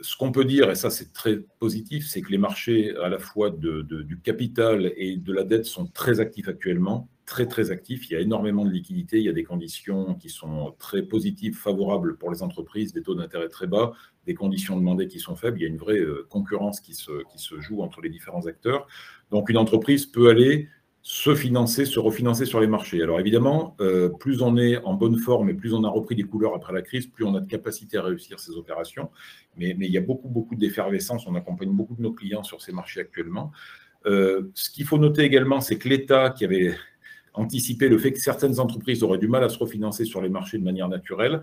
Ce 0.01 0.15
qu'on 0.15 0.31
peut 0.31 0.45
dire, 0.45 0.69
et 0.69 0.75
ça 0.75 0.89
c'est 0.89 1.13
très 1.13 1.37
positif, 1.59 2.07
c'est 2.07 2.21
que 2.21 2.31
les 2.31 2.37
marchés 2.37 2.95
à 2.97 3.09
la 3.09 3.19
fois 3.19 3.49
du 3.49 4.19
capital 4.23 4.91
et 4.95 5.17
de 5.17 5.33
la 5.33 5.43
dette 5.43 5.65
sont 5.65 5.87
très 5.87 6.19
actifs 6.19 6.47
actuellement, 6.47 7.09
très 7.25 7.45
très 7.45 7.71
actifs. 7.71 8.09
Il 8.09 8.13
y 8.13 8.15
a 8.15 8.19
énormément 8.19 8.65
de 8.65 8.71
liquidités, 8.71 9.17
il 9.17 9.23
y 9.23 9.29
a 9.29 9.33
des 9.33 9.43
conditions 9.43 10.15
qui 10.15 10.29
sont 10.29 10.75
très 10.79 11.03
positives, 11.03 11.55
favorables 11.55 12.17
pour 12.17 12.31
les 12.31 12.41
entreprises, 12.43 12.93
des 12.93 13.01
taux 13.01 13.15
d'intérêt 13.15 13.49
très 13.49 13.67
bas, 13.67 13.93
des 14.25 14.33
conditions 14.33 14.77
demandées 14.77 15.07
qui 15.07 15.19
sont 15.19 15.35
faibles. 15.35 15.59
Il 15.59 15.63
y 15.63 15.65
a 15.65 15.69
une 15.69 15.77
vraie 15.77 15.99
euh, 15.99 16.25
concurrence 16.29 16.79
qui 16.79 16.93
se 16.93 17.59
joue 17.59 17.81
entre 17.81 18.01
les 18.01 18.09
différents 18.09 18.47
acteurs. 18.47 18.87
Donc 19.31 19.49
une 19.49 19.57
entreprise 19.57 20.05
peut 20.05 20.29
aller 20.29 20.69
se 21.09 21.33
financer, 21.35 21.85
se 21.85 22.01
refinancer 22.01 22.43
sur 22.43 22.59
les 22.59 22.67
marchés. 22.67 23.01
Alors 23.01 23.17
évidemment, 23.17 23.77
euh, 23.79 24.09
plus 24.09 24.41
on 24.41 24.57
est 24.57 24.75
en 24.83 24.93
bonne 24.93 25.17
forme 25.17 25.49
et 25.49 25.53
plus 25.53 25.73
on 25.73 25.85
a 25.85 25.89
repris 25.89 26.15
des 26.15 26.23
couleurs 26.23 26.53
après 26.53 26.73
la 26.73 26.81
crise, 26.81 27.07
plus 27.07 27.23
on 27.23 27.33
a 27.35 27.39
de 27.39 27.47
capacité 27.47 27.95
à 27.95 28.01
réussir 28.01 28.41
ces 28.41 28.51
opérations. 28.57 29.09
Mais, 29.55 29.69
il 29.79 29.89
y 29.89 29.97
a 29.97 30.01
beaucoup, 30.01 30.27
beaucoup 30.27 30.55
d'effervescence. 30.55 31.25
On 31.25 31.35
accompagne 31.35 31.69
beaucoup 31.69 31.95
de 31.95 32.01
nos 32.01 32.11
clients 32.11 32.43
sur 32.43 32.61
ces 32.61 32.73
marchés 32.73 32.99
actuellement. 32.99 33.53
Euh, 34.05 34.51
ce 34.53 34.69
qu'il 34.69 34.83
faut 34.83 34.97
noter 34.97 35.21
également, 35.21 35.61
c'est 35.61 35.77
que 35.77 35.87
l'État, 35.87 36.31
qui 36.31 36.43
avait 36.43 36.75
anticipé 37.33 37.87
le 37.87 37.97
fait 37.99 38.11
que 38.11 38.19
certaines 38.19 38.59
entreprises 38.59 39.01
auraient 39.01 39.17
du 39.17 39.29
mal 39.29 39.45
à 39.45 39.49
se 39.49 39.59
refinancer 39.59 40.03
sur 40.03 40.21
les 40.21 40.29
marchés 40.29 40.57
de 40.57 40.65
manière 40.65 40.89
naturelle, 40.89 41.41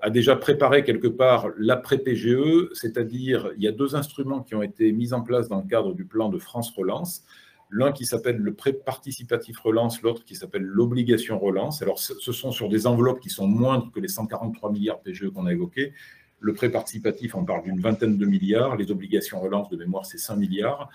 a 0.00 0.08
déjà 0.08 0.36
préparé 0.36 0.84
quelque 0.84 1.08
part 1.08 1.50
l'après-PGE, 1.58 2.70
c'est-à-dire 2.72 3.50
il 3.58 3.62
y 3.62 3.68
a 3.68 3.72
deux 3.72 3.94
instruments 3.94 4.40
qui 4.40 4.54
ont 4.54 4.62
été 4.62 4.90
mis 4.90 5.12
en 5.12 5.20
place 5.20 5.50
dans 5.50 5.60
le 5.60 5.68
cadre 5.68 5.92
du 5.92 6.06
plan 6.06 6.30
de 6.30 6.38
France 6.38 6.70
Relance 6.74 7.26
l'un 7.72 7.90
qui 7.90 8.04
s'appelle 8.04 8.36
le 8.36 8.54
prêt 8.54 8.74
participatif 8.74 9.58
relance, 9.58 10.02
l'autre 10.02 10.24
qui 10.24 10.36
s'appelle 10.36 10.62
l'obligation 10.62 11.38
relance. 11.38 11.80
Alors, 11.80 11.98
ce 11.98 12.32
sont 12.32 12.52
sur 12.52 12.68
des 12.68 12.86
enveloppes 12.86 13.20
qui 13.20 13.30
sont 13.30 13.46
moindres 13.46 13.90
que 13.90 13.98
les 13.98 14.08
143 14.08 14.70
milliards 14.70 15.00
PGE 15.00 15.30
qu'on 15.30 15.46
a 15.46 15.52
évoqués. 15.52 15.94
Le 16.38 16.52
prêt 16.52 16.70
participatif, 16.70 17.34
on 17.34 17.44
parle 17.44 17.62
d'une 17.62 17.80
vingtaine 17.80 18.18
de 18.18 18.26
milliards. 18.26 18.76
Les 18.76 18.90
obligations 18.90 19.40
relance, 19.40 19.70
de 19.70 19.76
mémoire, 19.76 20.04
c'est 20.04 20.18
5 20.18 20.36
milliards. 20.36 20.90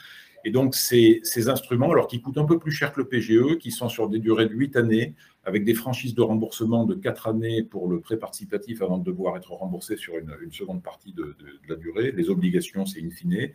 Et 0.46 0.52
donc, 0.52 0.76
ces, 0.76 1.22
instruments, 1.50 1.92
alors 1.92 2.08
qui 2.08 2.22
coûtent 2.22 2.38
un 2.38 2.46
peu 2.46 2.60
plus 2.60 2.72
cher 2.72 2.94
que 2.94 3.00
le 3.00 3.08
PGE, 3.08 3.58
qui 3.58 3.72
sont 3.72 3.90
sur 3.90 4.08
des 4.08 4.20
durées 4.20 4.46
de 4.46 4.54
8 4.54 4.76
années, 4.76 5.16
avec 5.46 5.64
des 5.64 5.74
franchises 5.74 6.14
de 6.14 6.22
remboursement 6.22 6.86
de 6.86 6.94
4 6.94 7.28
années 7.28 7.64
pour 7.64 7.90
le 7.90 8.02
prêt 8.02 8.18
participatif 8.18 8.84
avant 8.84 9.00
de 9.00 9.04
devoir 9.04 9.36
être 9.36 9.52
remboursé 9.52 9.98
sur 9.98 10.14
une, 10.18 10.52
seconde 10.52 10.84
partie 10.84 11.12
de, 11.12 11.36
de, 11.40 11.60
la 11.68 11.76
durée. 11.76 12.12
Les 12.12 12.30
obligations, 12.30 12.86
c'est 12.86 13.02
in 13.02 13.10
fine. 13.10 13.50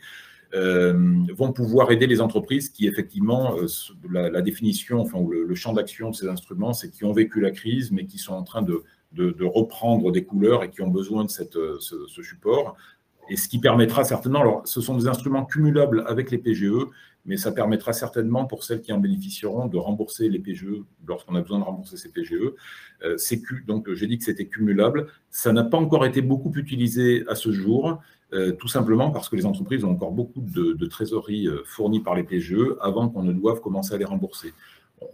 Euh, 0.55 0.93
vont 1.35 1.53
pouvoir 1.53 1.91
aider 1.93 2.07
les 2.07 2.21
entreprises 2.21 2.69
qui, 2.69 2.87
effectivement, 2.87 3.57
euh, 3.57 3.67
la, 4.11 4.43
définition, 4.43 5.01
enfin, 5.01 5.19
le, 5.27 5.55
champ 5.55 5.73
d'action 5.73 6.11
de 6.11 6.15
ces 6.15 6.29
instruments, 6.29 6.75
c'est 6.75 6.91
qui 6.91 7.05
ont 7.05 7.13
vécu 7.13 7.41
la 7.41 7.51
crise, 7.51 7.91
mais 7.91 8.05
qui 8.05 8.19
sont 8.19 8.35
en 8.35 8.43
train 8.43 8.63
de, 8.63 8.83
reprendre 9.45 10.13
des 10.13 10.25
couleurs 10.25 10.63
et 10.63 10.71
qui 10.71 10.83
ont 10.83 10.89
besoin 10.89 11.25
de 11.25 11.31
cette, 11.31 11.59
ce, 11.81 12.23
support 12.23 12.77
et 13.31 13.37
ce 13.37 13.49
qui 13.49 13.61
permettra 13.61 14.05
certainement, 14.05 14.41
alors 14.41 14.63
ce 14.67 14.81
sont 14.81 14.97
des 14.97 15.07
instruments 15.07 15.45
cumulables 15.45 16.05
avec 16.07 16.31
les 16.31 16.39
PGE, 16.39 16.73
mais 17.25 17.37
ça 17.37 17.53
permettra 17.53 17.93
certainement 17.93 18.47
pour 18.47 18.65
celles 18.65 18.81
qui 18.81 18.93
en 18.93 18.99
bénéficieront 18.99 19.69
de 19.69 19.79
rembourser 19.79 20.29
les 20.29 20.41
PGE 20.41 20.83
lorsqu'on 21.07 21.37
a 21.37 21.41
besoin 21.41 21.61
de 21.61 21.65
rembourser 21.65 21.97
ces 21.97 22.11
PGE. 22.11 22.53
Euh, 23.05 23.17
donc 23.67 23.93
j'ai 23.93 24.07
dit 24.07 24.19
que 24.19 24.25
c'était 24.25 24.47
cumulable. 24.47 25.07
Ça 25.31 25.53
n'a 25.53 25.65
pas 25.65 25.79
encore 25.79 26.05
été 26.05 26.21
beaucoup 26.21 26.53
utilisé 26.57 27.25
à 27.29 27.37
ce 27.37 27.53
jour, 27.53 28.01
euh, 28.33 28.53
tout 28.53 28.69
simplement 28.69 29.11
parce 29.11 29.29
que 29.29 29.37
les 29.37 29.45
entreprises 29.45 29.85
ont 29.85 29.91
encore 29.91 30.13
beaucoup 30.13 30.41
de, 30.41 30.73
de 30.73 30.87
trésorerie 30.87 31.47
euh, 31.49 31.63
fournie 31.67 32.01
par 32.01 32.15
les 32.15 32.23
PGE 32.23 32.77
avant 32.81 33.09
qu'on 33.11 33.23
ne 33.23 33.33
doive 33.33 33.61
commencer 33.61 33.95
à 33.95 33.99
les 33.99 34.07
rembourser. 34.07 34.55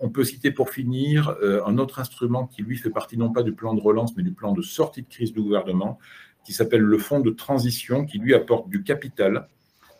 On 0.00 0.08
peut 0.08 0.22
citer 0.22 0.52
pour 0.52 0.70
finir 0.70 1.34
euh, 1.42 1.64
un 1.66 1.78
autre 1.78 1.98
instrument 1.98 2.46
qui, 2.46 2.62
lui, 2.62 2.76
fait 2.76 2.90
partie 2.90 3.16
non 3.16 3.32
pas 3.32 3.42
du 3.42 3.54
plan 3.54 3.74
de 3.74 3.80
relance, 3.80 4.16
mais 4.16 4.22
du 4.22 4.32
plan 4.32 4.52
de 4.52 4.62
sortie 4.62 5.02
de 5.02 5.08
crise 5.08 5.32
du 5.32 5.40
gouvernement, 5.40 5.98
qui 6.44 6.52
s'appelle 6.52 6.82
le 6.82 6.98
fonds 6.98 7.20
de 7.20 7.30
transition, 7.30 8.06
qui 8.06 8.18
lui 8.18 8.34
apporte 8.34 8.68
du 8.68 8.82
capital 8.82 9.48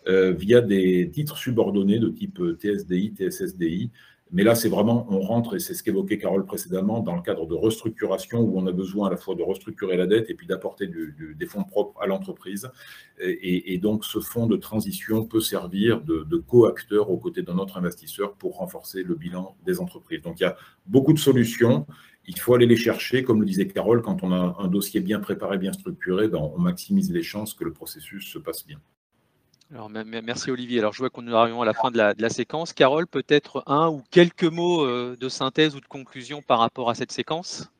via 0.07 0.63
des 0.63 1.11
titres 1.13 1.37
subordonnés 1.37 1.99
de 1.99 2.09
type 2.09 2.41
TSDI, 2.59 3.13
TSSDI. 3.15 3.91
Mais 4.31 4.43
là, 4.43 4.55
c'est 4.55 4.69
vraiment, 4.69 5.07
on 5.09 5.21
rentre, 5.21 5.57
et 5.57 5.59
c'est 5.59 5.75
ce 5.75 5.83
qu'évoquait 5.83 6.19
Carole 6.19 6.45
précédemment, 6.45 7.01
dans 7.01 7.17
le 7.17 7.23
cadre 7.23 7.47
de 7.47 7.55
restructuration 7.55 8.41
où 8.41 8.59
on 8.59 8.67
a 8.67 8.73
besoin 8.73 9.09
à 9.09 9.11
la 9.11 9.17
fois 9.17 9.35
de 9.35 9.43
restructurer 9.43 9.97
la 9.97 10.07
dette 10.07 10.29
et 10.29 10.35
puis 10.35 10.47
d'apporter 10.47 10.87
des 10.89 11.47
fonds 11.47 11.65
propres 11.65 11.99
à 12.01 12.07
l'entreprise. 12.07 12.69
Et, 13.21 13.79
donc, 13.79 14.05
ce 14.05 14.21
fonds 14.21 14.47
de 14.47 14.57
transition 14.57 15.25
peut 15.25 15.41
servir 15.41 16.03
de, 16.03 16.25
de 16.25 16.37
co-acteur 16.37 17.11
aux 17.11 17.19
côtés 17.19 17.43
d'un 17.43 17.59
autre 17.59 17.79
investisseur 17.79 18.35
pour 18.35 18.59
renforcer 18.59 19.03
le 19.03 19.15
bilan 19.15 19.57
des 19.65 19.81
entreprises. 19.81 20.21
Donc, 20.23 20.41
il 20.41 20.43
y 20.43 20.47
a 20.47 20.57
beaucoup 20.87 21.13
de 21.13 21.19
solutions. 21.19 21.87
Il 22.27 22.39
faut 22.39 22.55
aller 22.55 22.67
les 22.67 22.77
chercher. 22.77 23.23
Comme 23.23 23.41
le 23.41 23.47
disait 23.47 23.67
Carole, 23.67 24.03
quand 24.03 24.23
on 24.23 24.33
a 24.33 24.57
un 24.59 24.69
dossier 24.69 25.01
bien 25.01 25.21
préparé, 25.21 25.57
bien 25.57 25.73
structuré, 25.73 26.29
ben, 26.29 26.39
on 26.39 26.59
maximise 26.59 27.11
les 27.11 27.23
chances 27.23 27.55
que 27.55 27.65
le 27.65 27.73
processus 27.73 28.31
se 28.31 28.39
passe 28.39 28.67
bien. 28.67 28.79
Alors, 29.75 29.91
merci 29.91 30.51
Olivier. 30.51 30.79
Alors, 30.79 30.95
je 30.95 30.99
vois 30.99 31.11
qu'on 31.11 31.21
nous 31.21 31.37
arrivons 31.37 31.61
à 31.61 31.67
la 31.67 31.75
fin 31.75 31.91
de 31.91 31.99
la, 31.99 32.29
séquence. 32.31 32.73
Carole, 32.73 33.07
peut-être 33.07 33.63
un 33.67 33.89
ou 33.89 34.03
quelques 34.11 34.45
mots 34.45 34.83
euh, 34.83 35.15
de 35.21 35.29
synthèse 35.29 35.77
ou 35.77 35.81
de 35.81 35.87
conclusion 35.87 36.41
par 36.41 36.59
rapport 36.59 36.89
à 36.89 36.95
cette 36.95 37.13
séquence? 37.13 37.71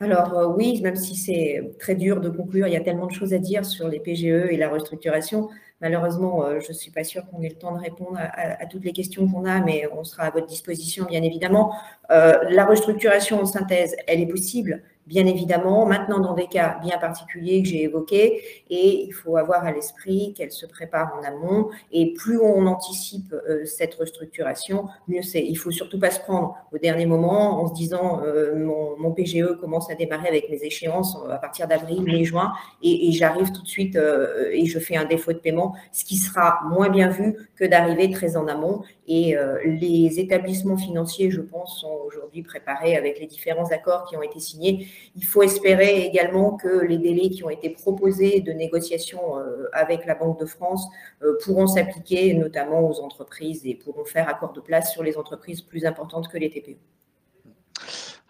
Alors 0.00 0.36
euh, 0.36 0.46
oui, 0.48 0.80
même 0.82 0.96
si 0.96 1.14
c'est 1.14 1.76
très 1.78 1.94
dur 1.94 2.20
de 2.20 2.28
conclure, 2.28 2.66
il 2.66 2.72
y 2.72 2.76
a 2.76 2.80
tellement 2.80 3.06
de 3.06 3.12
choses 3.12 3.34
à 3.34 3.38
dire 3.38 3.64
sur 3.64 3.88
les 3.88 4.00
PGE 4.00 4.50
et 4.50 4.56
la 4.56 4.68
restructuration. 4.68 5.48
Malheureusement, 5.80 6.44
euh, 6.44 6.60
je 6.60 6.68
ne 6.68 6.72
suis 6.72 6.90
pas 6.90 7.04
sûre 7.04 7.24
qu'on 7.26 7.40
ait 7.42 7.50
le 7.50 7.54
temps 7.56 7.76
de 7.76 7.80
répondre 7.80 8.18
à, 8.18 8.66
toutes 8.66 8.84
les 8.84 8.92
questions 8.92 9.28
qu'on 9.28 9.44
a, 9.44 9.60
mais 9.60 9.86
on 9.92 10.02
sera 10.02 10.24
à 10.24 10.30
votre 10.30 10.46
disposition, 10.46 11.04
bien 11.04 11.22
évidemment. 11.22 11.76
la 12.08 12.64
restructuration 12.64 13.40
en 13.40 13.44
synthèse, 13.44 13.94
elle 14.06 14.20
est 14.20 14.26
possible 14.26 14.82
bien 15.06 15.26
évidemment, 15.26 15.84
maintenant 15.86 16.20
dans 16.20 16.34
des 16.34 16.46
cas 16.46 16.78
bien 16.82 16.98
particuliers 16.98 17.62
que 17.62 17.68
j'ai 17.68 17.82
évoqués, 17.82 18.42
et 18.70 19.04
il 19.04 19.12
faut 19.12 19.36
avoir 19.36 19.64
à 19.64 19.72
l'esprit 19.72 20.32
qu'elle 20.34 20.52
se 20.52 20.66
prépare 20.66 21.12
en 21.18 21.26
amont, 21.26 21.70
et 21.90 22.12
plus 22.12 22.38
on 22.38 22.66
anticipe 22.66 23.32
euh, 23.32 23.64
cette 23.64 23.94
restructuration, 23.94 24.86
mieux 25.08 25.22
c'est. 25.22 25.44
Il 25.44 25.56
faut 25.56 25.70
surtout 25.70 25.98
pas 25.98 26.10
se 26.10 26.20
prendre 26.20 26.56
au 26.72 26.78
dernier 26.78 27.06
moment 27.06 27.62
en 27.62 27.68
se 27.68 27.74
disant 27.74 28.22
euh, 28.24 28.54
mon, 28.54 29.12
PGE 29.12 29.58
commence 29.60 29.90
à 29.90 29.94
démarrer 29.94 30.28
avec 30.28 30.48
mes 30.48 30.64
échéances 30.64 31.18
à 31.30 31.36
partir 31.36 31.68
d'avril, 31.68 32.02
mai, 32.02 32.24
juin, 32.24 32.52
et, 32.82 33.08
et 33.08 33.12
j'arrive 33.12 33.52
tout 33.52 33.62
de 33.62 33.68
suite 33.68 33.96
euh, 33.96 34.48
et 34.52 34.64
je 34.64 34.78
fais 34.78 34.96
un 34.96 35.04
défaut 35.04 35.32
de 35.34 35.38
paiement, 35.38 35.74
ce 35.92 36.04
qui 36.04 36.16
sera 36.16 36.60
moins 36.70 36.88
bien 36.88 37.10
vu 37.10 37.36
que 37.56 37.64
d'arriver 37.64 38.10
très 38.10 38.36
en 38.36 38.46
amont. 38.46 38.82
Et 39.06 39.36
les 39.66 40.20
établissements 40.20 40.78
financiers, 40.78 41.30
je 41.30 41.40
pense, 41.40 41.80
sont 41.80 41.92
aujourd'hui 42.06 42.42
préparés 42.42 42.96
avec 42.96 43.20
les 43.20 43.26
différents 43.26 43.70
accords 43.70 44.06
qui 44.08 44.16
ont 44.16 44.22
été 44.22 44.40
signés 44.40 44.86
il 45.14 45.24
faut 45.24 45.42
espérer 45.42 46.02
également 46.02 46.56
que 46.56 46.84
les 46.84 46.98
délais 46.98 47.28
qui 47.28 47.44
ont 47.44 47.50
été 47.50 47.70
proposés 47.70 48.40
de 48.40 48.52
négociation 48.52 49.38
euh, 49.38 49.68
avec 49.72 50.06
la 50.06 50.14
Banque 50.14 50.40
de 50.40 50.46
France 50.46 50.86
euh, 51.22 51.36
pourront 51.44 51.66
s'appliquer 51.66 52.34
notamment 52.34 52.88
aux 52.88 53.00
entreprises 53.00 53.66
et 53.66 53.74
pourront 53.74 54.04
faire 54.04 54.28
accord 54.28 54.52
de 54.52 54.60
place 54.60 54.92
sur 54.92 55.02
les 55.02 55.16
entreprises 55.18 55.60
plus 55.60 55.84
importantes 55.84 56.28
que 56.28 56.38
les 56.38 56.50
TPE. 56.50 56.78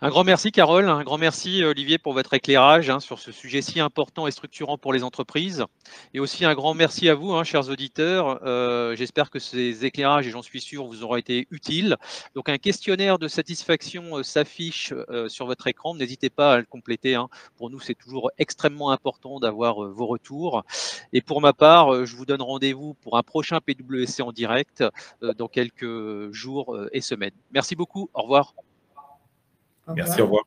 Un 0.05 0.09
grand 0.09 0.25
merci 0.25 0.51
Carole, 0.51 0.89
un 0.89 1.05
grand 1.05 1.17
merci 1.17 1.63
Olivier 1.63 1.97
pour 1.97 2.13
votre 2.13 2.35
éclairage 2.35 2.91
hein, 2.91 2.99
sur 2.99 3.21
ce 3.21 3.31
sujet 3.31 3.63
si 3.63 3.79
important 3.79 4.27
et 4.27 4.33
structurant 4.33 4.77
pour 4.77 4.93
les 4.93 5.05
entreprises. 5.05 5.65
Et 6.13 6.19
aussi 6.19 6.45
un 6.45 6.55
grand 6.55 6.75
merci 6.75 7.09
à 7.09 7.15
vous, 7.15 7.35
hein, 7.35 7.45
chers 7.45 7.69
auditeurs. 7.69 8.41
Euh, 8.43 8.97
j'espère 8.97 9.31
que 9.31 9.39
ces 9.39 9.85
éclairages, 9.85 10.27
et 10.27 10.31
j'en 10.33 10.43
suis 10.43 10.61
sûr, 10.61 10.87
vous 10.87 11.05
auront 11.05 11.15
été 11.15 11.47
utiles. 11.53 11.97
Donc 12.35 12.49
un 12.49 12.59
questionnaire 12.59 13.21
de 13.21 13.29
satisfaction 13.29 14.19
euh, 14.19 14.23
s'affiche 14.25 14.93
euh, 14.93 15.29
sur 15.29 15.47
votre 15.47 15.69
écran. 15.69 15.95
N'hésitez 15.95 16.31
pas 16.31 16.55
à 16.55 16.59
le 16.59 16.65
compléter. 16.65 17.15
Hein. 17.15 17.29
Pour 17.57 17.71
nous, 17.71 17.79
c'est 17.79 17.95
toujours 17.95 18.33
extrêmement 18.39 18.91
important 18.91 19.39
d'avoir 19.39 19.89
vos 19.89 20.07
retours. 20.07 20.65
Et 21.13 21.21
pour 21.21 21.41
ma 21.41 21.53
part, 21.53 22.07
je 22.07 22.17
vous 22.17 22.27
donne 22.27 22.43
rendez-vous 22.43 22.95
pour 23.03 23.19
un 23.19 23.23
prochain 23.23 23.61
PWC 23.61 24.23
en 24.23 24.33
direct 24.33 24.83
dans 25.21 25.47
quelques 25.47 26.33
jours 26.33 26.77
et 26.91 27.01
semaines. 27.01 27.35
Merci 27.53 27.77
beaucoup. 27.77 28.11
Au 28.15 28.23
revoir. 28.23 28.53
Merci, 29.89 30.21
au 30.21 30.25
revoir. 30.25 30.45